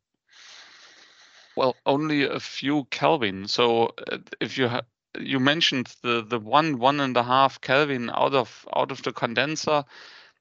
Well, 1.56 1.76
only 1.86 2.24
a 2.24 2.40
few 2.40 2.84
Kelvin. 2.90 3.48
So 3.48 3.92
uh, 4.10 4.18
if 4.40 4.58
you 4.58 4.68
have 4.68 4.84
you 5.18 5.40
mentioned 5.40 5.94
the 6.02 6.22
the 6.22 6.38
one 6.38 6.78
one 6.78 7.00
and 7.00 7.16
a 7.16 7.22
half 7.22 7.60
Kelvin 7.60 8.10
out 8.10 8.34
of 8.34 8.66
out 8.74 8.90
of 8.90 9.02
the 9.02 9.12
condenser, 9.12 9.84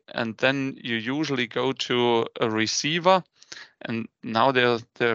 and 0.10 0.38
then 0.38 0.78
you 0.82 0.96
usually 0.96 1.48
go 1.48 1.72
to 1.74 2.26
a 2.40 2.50
receiver 2.50 3.24
and 3.82 4.08
now 4.24 4.52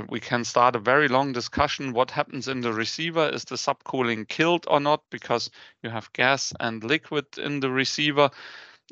we 0.09 0.21
can 0.21 0.45
start 0.45 0.77
a 0.77 0.81
very 0.81 1.09
long 1.09 1.33
discussion. 1.33 1.93
What 1.93 2.11
happens 2.11 2.49
in 2.49 2.61
the 2.61 2.73
receiver? 2.73 3.29
Is 3.29 3.45
the 3.45 3.57
subcooling 3.57 4.29
killed 4.29 4.67
or 4.69 4.81
not? 4.81 5.03
Because 5.11 5.51
you 5.83 5.91
have 5.91 6.13
gas 6.13 6.53
and 6.59 6.83
liquid 6.83 7.27
in 7.39 7.61
the 7.61 7.71
receiver. 7.71 8.31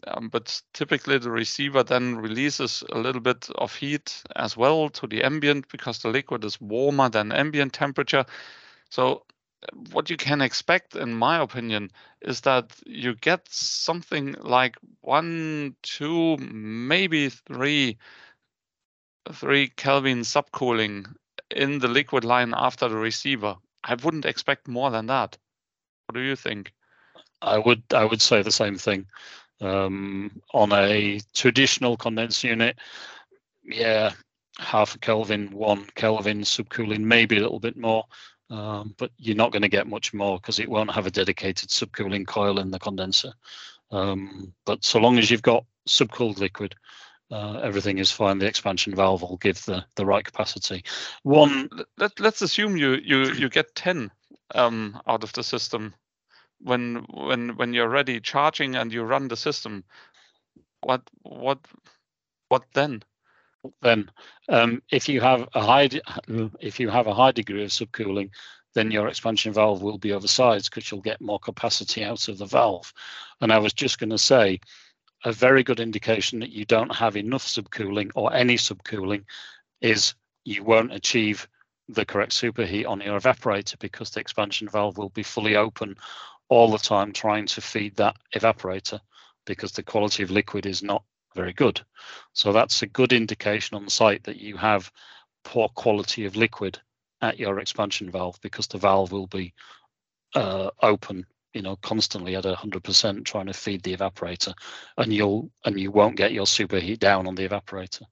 Um, 0.08 0.28
but 0.28 0.60
typically 0.72 1.18
the 1.18 1.30
receiver 1.30 1.82
then 1.84 2.16
releases 2.16 2.82
a 2.90 2.98
little 2.98 3.20
bit 3.20 3.48
of 3.54 3.74
heat 3.74 4.22
as 4.34 4.56
well 4.56 4.88
to 4.90 5.06
the 5.06 5.22
ambient 5.22 5.68
because 5.68 6.00
the 6.00 6.08
liquid 6.08 6.44
is 6.44 6.60
warmer 6.60 7.08
than 7.08 7.30
ambient 7.30 7.72
temperature. 7.72 8.24
So 8.90 9.24
what 9.92 10.10
you 10.10 10.16
can 10.16 10.40
expect, 10.40 10.96
in 10.96 11.14
my 11.14 11.40
opinion, 11.40 11.90
is 12.20 12.40
that 12.42 12.72
you 12.86 13.14
get 13.14 13.48
something 13.48 14.34
like 14.40 14.76
one, 15.00 15.76
two, 15.82 16.36
maybe 16.38 17.28
three 17.28 17.98
three 19.32 19.68
Kelvin 19.68 20.20
subcooling 20.20 21.14
in 21.50 21.78
the 21.78 21.88
liquid 21.88 22.24
line 22.24 22.54
after 22.56 22.88
the 22.88 22.96
receiver. 22.96 23.56
I 23.82 23.94
wouldn't 23.94 24.24
expect 24.24 24.68
more 24.68 24.90
than 24.90 25.06
that. 25.06 25.36
What 26.06 26.14
do 26.14 26.20
you 26.20 26.36
think? 26.36 26.72
I 27.42 27.58
would 27.58 27.82
I 27.92 28.04
would 28.04 28.22
say 28.22 28.42
the 28.42 28.50
same 28.50 28.76
thing. 28.76 29.06
Um, 29.60 30.40
on 30.52 30.72
a 30.72 31.20
traditional 31.34 31.96
condenser 31.96 32.48
unit, 32.48 32.76
yeah, 33.62 34.12
half 34.58 34.94
a 34.94 34.98
Kelvin, 34.98 35.50
one 35.50 35.86
Kelvin 35.94 36.40
subcooling, 36.40 37.00
maybe 37.00 37.36
a 37.36 37.40
little 37.40 37.60
bit 37.60 37.76
more, 37.76 38.04
um, 38.50 38.94
but 38.98 39.10
you're 39.16 39.36
not 39.36 39.52
going 39.52 39.62
to 39.62 39.68
get 39.68 39.86
much 39.86 40.12
more 40.12 40.38
because 40.38 40.58
it 40.58 40.68
won't 40.68 40.92
have 40.92 41.06
a 41.06 41.10
dedicated 41.10 41.70
subcooling 41.70 42.26
coil 42.26 42.58
in 42.58 42.70
the 42.70 42.78
condenser. 42.78 43.32
Um, 43.90 44.52
but 44.66 44.84
so 44.84 44.98
long 44.98 45.18
as 45.18 45.30
you've 45.30 45.42
got 45.42 45.64
subcooled 45.88 46.38
liquid, 46.38 46.74
uh, 47.34 47.60
everything 47.62 47.98
is 47.98 48.12
fine. 48.12 48.38
The 48.38 48.46
expansion 48.46 48.94
valve 48.94 49.22
will 49.22 49.38
give 49.38 49.64
the, 49.64 49.84
the 49.96 50.06
right 50.06 50.24
capacity. 50.24 50.84
One. 51.24 51.68
Let, 51.98 52.20
let's 52.20 52.42
assume 52.42 52.76
you 52.76 52.94
you 53.04 53.32
you 53.32 53.48
get 53.48 53.74
ten 53.74 54.10
um, 54.54 55.00
out 55.08 55.24
of 55.24 55.32
the 55.32 55.42
system 55.42 55.94
when 56.60 57.04
when 57.10 57.56
when 57.56 57.72
you're 57.74 57.88
ready 57.88 58.20
charging 58.20 58.76
and 58.76 58.92
you 58.92 59.02
run 59.02 59.28
the 59.28 59.36
system. 59.36 59.84
What 60.82 61.02
what 61.22 61.58
what 62.48 62.62
then? 62.72 63.02
Then, 63.80 64.10
um, 64.48 64.82
if 64.90 65.08
you 65.08 65.20
have 65.22 65.48
a 65.54 65.60
high 65.60 65.88
if 66.60 66.78
you 66.78 66.88
have 66.90 67.08
a 67.08 67.14
high 67.14 67.32
degree 67.32 67.64
of 67.64 67.70
subcooling, 67.70 68.30
then 68.74 68.90
your 68.90 69.08
expansion 69.08 69.52
valve 69.52 69.82
will 69.82 69.98
be 69.98 70.12
oversized 70.12 70.70
because 70.70 70.90
you'll 70.90 71.00
get 71.00 71.20
more 71.20 71.38
capacity 71.38 72.04
out 72.04 72.28
of 72.28 72.38
the 72.38 72.46
valve. 72.46 72.92
And 73.40 73.52
I 73.52 73.58
was 73.58 73.72
just 73.72 73.98
going 73.98 74.10
to 74.10 74.18
say, 74.18 74.60
a 75.24 75.32
very 75.32 75.62
good 75.62 75.80
indication 75.80 76.38
that 76.40 76.52
you 76.52 76.64
don't 76.64 76.94
have 76.94 77.16
enough 77.16 77.46
subcooling 77.46 78.10
or 78.14 78.32
any 78.32 78.56
subcooling 78.56 79.24
is 79.80 80.14
you 80.44 80.62
won't 80.62 80.92
achieve 80.92 81.48
the 81.88 82.04
correct 82.04 82.32
superheat 82.32 82.86
on 82.86 83.00
your 83.00 83.18
evaporator 83.18 83.78
because 83.78 84.10
the 84.10 84.20
expansion 84.20 84.68
valve 84.68 84.98
will 84.98 85.10
be 85.10 85.22
fully 85.22 85.56
open 85.56 85.96
all 86.48 86.70
the 86.70 86.78
time 86.78 87.12
trying 87.12 87.46
to 87.46 87.60
feed 87.60 87.96
that 87.96 88.16
evaporator 88.34 89.00
because 89.46 89.72
the 89.72 89.82
quality 89.82 90.22
of 90.22 90.30
liquid 90.30 90.66
is 90.66 90.82
not 90.82 91.02
very 91.34 91.52
good. 91.52 91.80
So 92.32 92.52
that's 92.52 92.82
a 92.82 92.86
good 92.86 93.12
indication 93.12 93.76
on 93.76 93.84
the 93.84 93.90
site 93.90 94.24
that 94.24 94.40
you 94.40 94.56
have 94.56 94.90
poor 95.42 95.68
quality 95.68 96.26
of 96.26 96.36
liquid 96.36 96.78
at 97.20 97.38
your 97.38 97.58
expansion 97.58 98.10
valve 98.10 98.38
because 98.42 98.66
the 98.66 98.78
valve 98.78 99.12
will 99.12 99.26
be 99.26 99.52
uh, 100.34 100.70
open 100.82 101.26
you 101.54 101.62
know 101.62 101.76
constantly 101.76 102.36
at 102.36 102.44
100% 102.44 103.24
trying 103.24 103.46
to 103.46 103.52
feed 103.52 103.82
the 103.82 103.96
evaporator 103.96 104.54
and 104.98 105.12
you'll 105.12 105.50
and 105.64 105.80
you 105.80 105.90
won't 105.90 106.16
get 106.16 106.32
your 106.32 106.46
superheat 106.46 106.98
down 106.98 107.26
on 107.26 107.34
the 107.34 107.48
evaporator. 107.48 108.02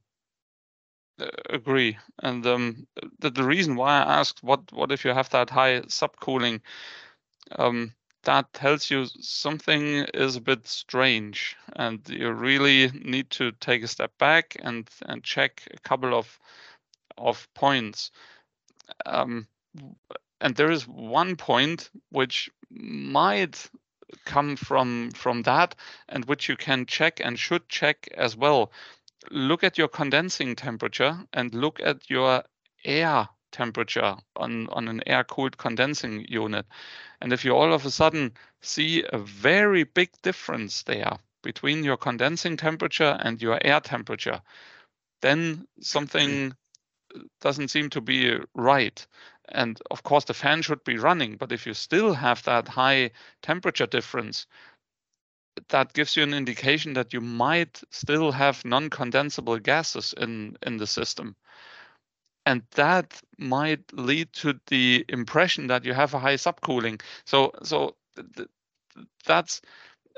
Uh, 1.21 1.27
agree. 1.51 1.99
And 2.23 2.47
um, 2.47 2.87
the, 3.19 3.31
the 3.31 3.45
reason 3.45 3.77
why 3.77 4.01
i 4.01 4.21
asked 4.21 4.43
what 4.43 4.61
what 4.73 4.93
if 4.93 5.05
you 5.05 5.13
have 5.13 5.29
that 5.31 5.51
high 5.51 5.81
subcooling 5.83 6.61
um, 7.59 7.93
that 8.25 8.53
tells 8.53 8.91
you 8.91 9.07
something 9.21 10.07
is 10.15 10.37
a 10.37 10.41
bit 10.41 10.67
strange 10.67 11.57
and 11.75 12.09
you 12.09 12.31
really 12.31 12.89
need 13.03 13.29
to 13.31 13.53
take 13.53 13.83
a 13.83 13.89
step 13.89 14.17
back 14.19 14.57
and 14.61 14.89
and 15.07 15.25
check 15.25 15.63
a 15.75 15.79
couple 15.81 16.15
of 16.15 16.39
of 17.19 17.49
points. 17.55 18.11
Um, 19.07 19.47
and 20.41 20.55
there 20.57 20.71
is 20.71 20.87
one 20.89 21.37
point 21.37 21.91
which 22.11 22.51
might 22.75 23.71
come 24.25 24.57
from 24.57 25.11
from 25.13 25.43
that 25.43 25.75
and 26.09 26.25
which 26.27 26.49
you 26.49 26.57
can 26.57 26.87
check 26.87 27.21
and 27.21 27.39
should 27.39 27.69
check 27.69 28.09
as 28.15 28.37
well. 28.37 28.73
Look 29.31 29.65
at 29.65 29.79
your 29.79 29.89
condensing 29.89 30.57
temperature 30.57 31.25
and 31.33 31.55
look 31.55 31.81
at 31.81 32.11
your 32.11 32.45
air 32.85 33.29
temperature 33.53 34.17
on 34.37 34.69
on 34.69 34.89
an 34.89 35.03
air 35.07 35.25
cooled 35.25 35.57
condensing 35.57 36.25
unit. 36.29 36.67
And 37.21 37.33
if 37.33 37.45
you 37.45 37.53
all 37.53 37.73
of 37.73 37.87
a 37.87 37.91
sudden 37.91 38.33
see 38.61 39.05
a 39.13 39.19
very 39.19 39.85
big 39.85 40.11
difference 40.23 40.83
there 40.83 41.19
between 41.43 41.85
your 41.85 41.97
condensing 41.97 42.57
temperature 42.57 43.19
and 43.21 43.41
your 43.43 43.59
air 43.65 43.81
temperature 43.81 44.41
then 45.23 45.67
something 45.81 46.55
doesn't 47.41 47.69
seem 47.69 47.91
to 47.91 48.01
be 48.01 48.39
right 48.55 49.07
and 49.53 49.81
of 49.91 50.03
course, 50.03 50.25
the 50.25 50.35
fan 50.35 50.63
should 50.63 50.85
be 50.85 50.99
running, 50.99 51.37
but 51.37 51.53
if 51.53 51.67
you 51.67 51.75
still 51.75 52.15
have 52.15 52.43
that 52.45 52.69
high 52.69 53.11
temperature 53.43 53.87
difference, 53.87 54.47
that 55.69 55.93
gives 55.93 56.17
you 56.17 56.23
an 56.23 56.35
indication 56.35 56.95
that 56.95 57.13
you 57.13 57.21
might 57.21 57.83
still 57.91 58.33
have 58.33 58.65
non-condensable 58.65 59.63
gases 59.63 60.15
in, 60.17 60.57
in 60.63 60.79
the 60.79 60.87
system. 60.87 61.37
And 62.47 62.63
that 62.75 63.21
might 63.39 63.93
lead 63.93 64.33
to 64.35 64.59
the 64.67 65.05
impression 65.09 65.69
that 65.69 65.85
you 65.85 65.93
have 65.95 66.15
a 66.15 66.19
high 66.19 66.35
subcooling. 66.35 67.01
So, 67.25 67.53
so 67.63 67.97
th- 68.17 68.27
th- 68.37 68.49
that's 69.25 69.61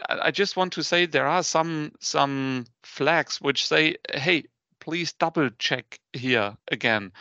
I 0.08 0.30
just 0.30 0.56
want 0.56 0.72
to 0.72 0.82
say 0.82 1.06
there 1.06 1.26
are 1.26 1.42
some 1.42 1.92
some 2.00 2.66
flags 2.82 3.40
which 3.40 3.66
say, 3.66 3.96
hey, 4.12 4.44
please 4.80 5.12
double 5.12 5.50
check 5.58 6.00
here 6.12 6.56
again 6.68 7.12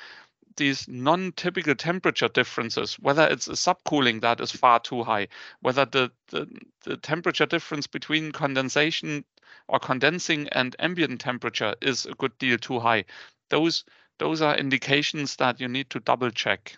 these 0.56 0.88
non-typical 0.88 1.76
temperature 1.76 2.28
differences, 2.28 2.96
whether 2.96 3.28
it's 3.28 3.48
a 3.48 3.54
subcooling 3.54 4.22
that 4.22 4.40
is 4.40 4.52
far 4.52 4.80
too 4.80 5.04
high, 5.04 5.28
whether 5.62 5.86
the, 5.86 6.12
the, 6.30 6.48
the 6.84 6.98
temperature 6.98 7.46
difference 7.46 7.88
between 7.88 8.32
condensation 8.32 9.24
or 9.68 9.80
condensing 9.80 10.48
and 10.50 10.76
ambient 10.80 11.22
temperature 11.22 11.76
is 11.82 12.06
a 12.06 12.14
good 12.14 12.38
deal 12.38 12.58
too 12.58 12.80
high. 12.80 13.06
Those 13.50 13.84
those 14.20 14.42
are 14.42 14.56
indications 14.56 15.36
that 15.38 15.60
you 15.60 15.68
need 15.68 15.90
to 15.90 16.00
double 16.00 16.30
check 16.30 16.78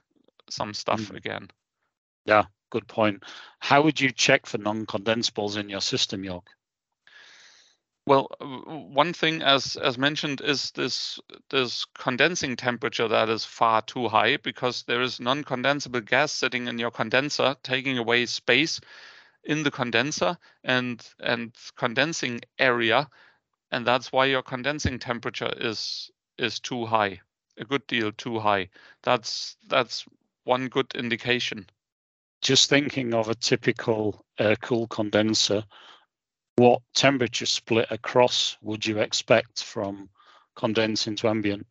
some 0.49 0.73
stuff 0.73 1.01
mm. 1.01 1.17
again. 1.17 1.49
Yeah, 2.25 2.45
good 2.69 2.87
point. 2.87 3.23
How 3.59 3.81
would 3.81 3.99
you 3.99 4.11
check 4.11 4.45
for 4.45 4.57
non-condensables 4.57 5.57
in 5.57 5.69
your 5.69 5.81
system, 5.81 6.23
Jörg? 6.23 6.43
Well, 8.07 8.27
uh, 8.39 8.45
one 8.45 9.13
thing, 9.13 9.41
as 9.41 9.75
as 9.77 9.97
mentioned, 9.97 10.41
is 10.41 10.69
this 10.71 11.19
this 11.49 11.85
condensing 11.97 12.55
temperature 12.55 13.07
that 13.07 13.29
is 13.29 13.45
far 13.45 13.81
too 13.81 14.07
high 14.07 14.37
because 14.37 14.83
there 14.83 15.01
is 15.01 15.19
non-condensable 15.19 16.05
gas 16.05 16.31
sitting 16.31 16.67
in 16.67 16.77
your 16.77 16.91
condenser, 16.91 17.55
taking 17.63 17.97
away 17.97 18.27
space 18.27 18.79
in 19.43 19.63
the 19.63 19.71
condenser 19.71 20.37
and 20.63 21.07
and 21.19 21.55
condensing 21.77 22.41
area, 22.59 23.09
and 23.71 23.87
that's 23.87 24.11
why 24.11 24.25
your 24.25 24.43
condensing 24.43 24.99
temperature 24.99 25.51
is 25.57 26.11
is 26.37 26.59
too 26.59 26.85
high, 26.85 27.19
a 27.57 27.65
good 27.65 27.87
deal 27.87 28.11
too 28.11 28.39
high. 28.39 28.69
That's 29.01 29.57
that's 29.67 30.05
one 30.43 30.67
good 30.67 30.93
indication. 30.93 31.65
Just 32.41 32.69
thinking 32.69 33.15
of 33.15 33.29
a 33.29 33.35
typical 33.35 34.23
air 34.37 34.55
cool 34.57 34.85
condenser 34.87 35.63
what 36.57 36.81
temperature 36.93 37.45
split 37.45 37.87
across 37.91 38.57
would 38.61 38.85
you 38.85 38.99
expect 38.99 39.63
from 39.63 40.09
condensing 40.55 41.15
to 41.17 41.27
ambient? 41.27 41.65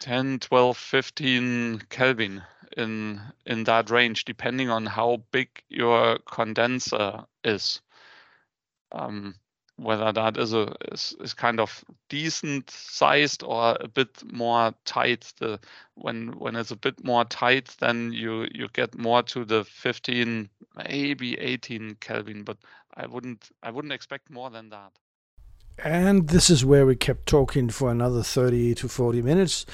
10, 0.00 0.38
12, 0.40 0.76
15 0.76 1.82
Kelvin 1.90 2.42
in 2.76 3.20
in 3.46 3.64
that 3.64 3.90
range, 3.90 4.24
depending 4.24 4.70
on 4.70 4.86
how 4.86 5.22
big 5.32 5.48
your 5.68 6.18
condenser 6.30 7.24
is. 7.42 7.80
Um, 8.92 9.34
whether 9.78 10.10
that 10.10 10.38
is 10.38 10.54
a 10.54 10.74
is, 10.92 11.14
is 11.20 11.34
kind 11.34 11.60
of 11.60 11.84
decent 12.08 12.70
sized 12.70 13.42
or 13.42 13.76
a 13.80 13.88
bit 13.88 14.08
more 14.32 14.74
tight. 14.84 15.32
The 15.38 15.58
when 15.94 16.38
when 16.38 16.56
it's 16.56 16.70
a 16.70 16.76
bit 16.76 17.02
more 17.04 17.24
tight, 17.24 17.74
then 17.80 18.12
you 18.12 18.46
you 18.54 18.68
get 18.72 18.96
more 18.96 19.22
to 19.24 19.44
the 19.44 19.64
15, 19.64 20.48
maybe 20.76 21.38
18 21.38 21.96
Kelvin, 22.00 22.42
but 22.42 22.58
I 22.96 23.06
wouldn't 23.06 23.50
I 23.62 23.70
wouldn't 23.70 23.92
expect 23.92 24.30
more 24.30 24.50
than 24.50 24.70
that. 24.70 24.92
And 25.78 26.28
this 26.28 26.48
is 26.48 26.64
where 26.64 26.86
we 26.86 26.96
kept 26.96 27.26
talking 27.26 27.68
for 27.68 27.90
another 27.90 28.22
30 28.22 28.74
to 28.76 28.88
40 28.88 29.20
minutes. 29.20 29.66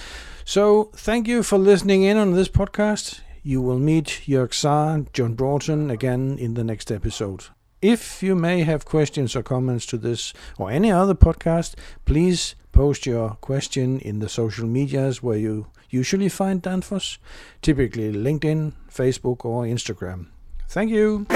So 0.45 0.91
thank 0.97 1.29
you 1.29 1.45
for 1.45 1.59
listening 1.59 2.03
in 2.03 2.17
on 2.17 2.33
this 2.33 2.49
podcast. 2.49 3.21
You 3.45 3.63
will 3.63 3.79
meet 3.79 4.23
Jörg 4.27 4.53
Saar, 4.53 5.05
John 5.13 5.35
Broughton 5.35 5.91
again 5.91 6.39
in 6.39 6.55
the 6.55 6.65
next 6.65 6.91
episode. 6.91 7.45
If 7.81 8.23
you 8.23 8.35
may 8.35 8.63
have 8.63 8.85
questions 8.85 9.35
or 9.35 9.43
comments 9.43 9.87
to 9.87 9.97
this 9.97 10.33
or 10.59 10.71
any 10.71 10.91
other 10.91 11.15
podcast, 11.15 11.75
please 12.05 12.55
post 12.73 13.07
your 13.07 13.31
question 13.41 13.99
in 14.01 14.21
the 14.21 14.29
social 14.29 14.67
medias 14.67 15.23
where 15.23 15.39
you 15.39 15.67
usually 15.91 16.29
find 16.29 16.63
Danfoss, 16.63 17.19
typically 17.61 18.13
LinkedIn, 18.13 18.73
Facebook, 18.91 19.45
or 19.45 19.65
Instagram. 19.65 20.27
Thank 20.69 20.91
you. 20.91 21.27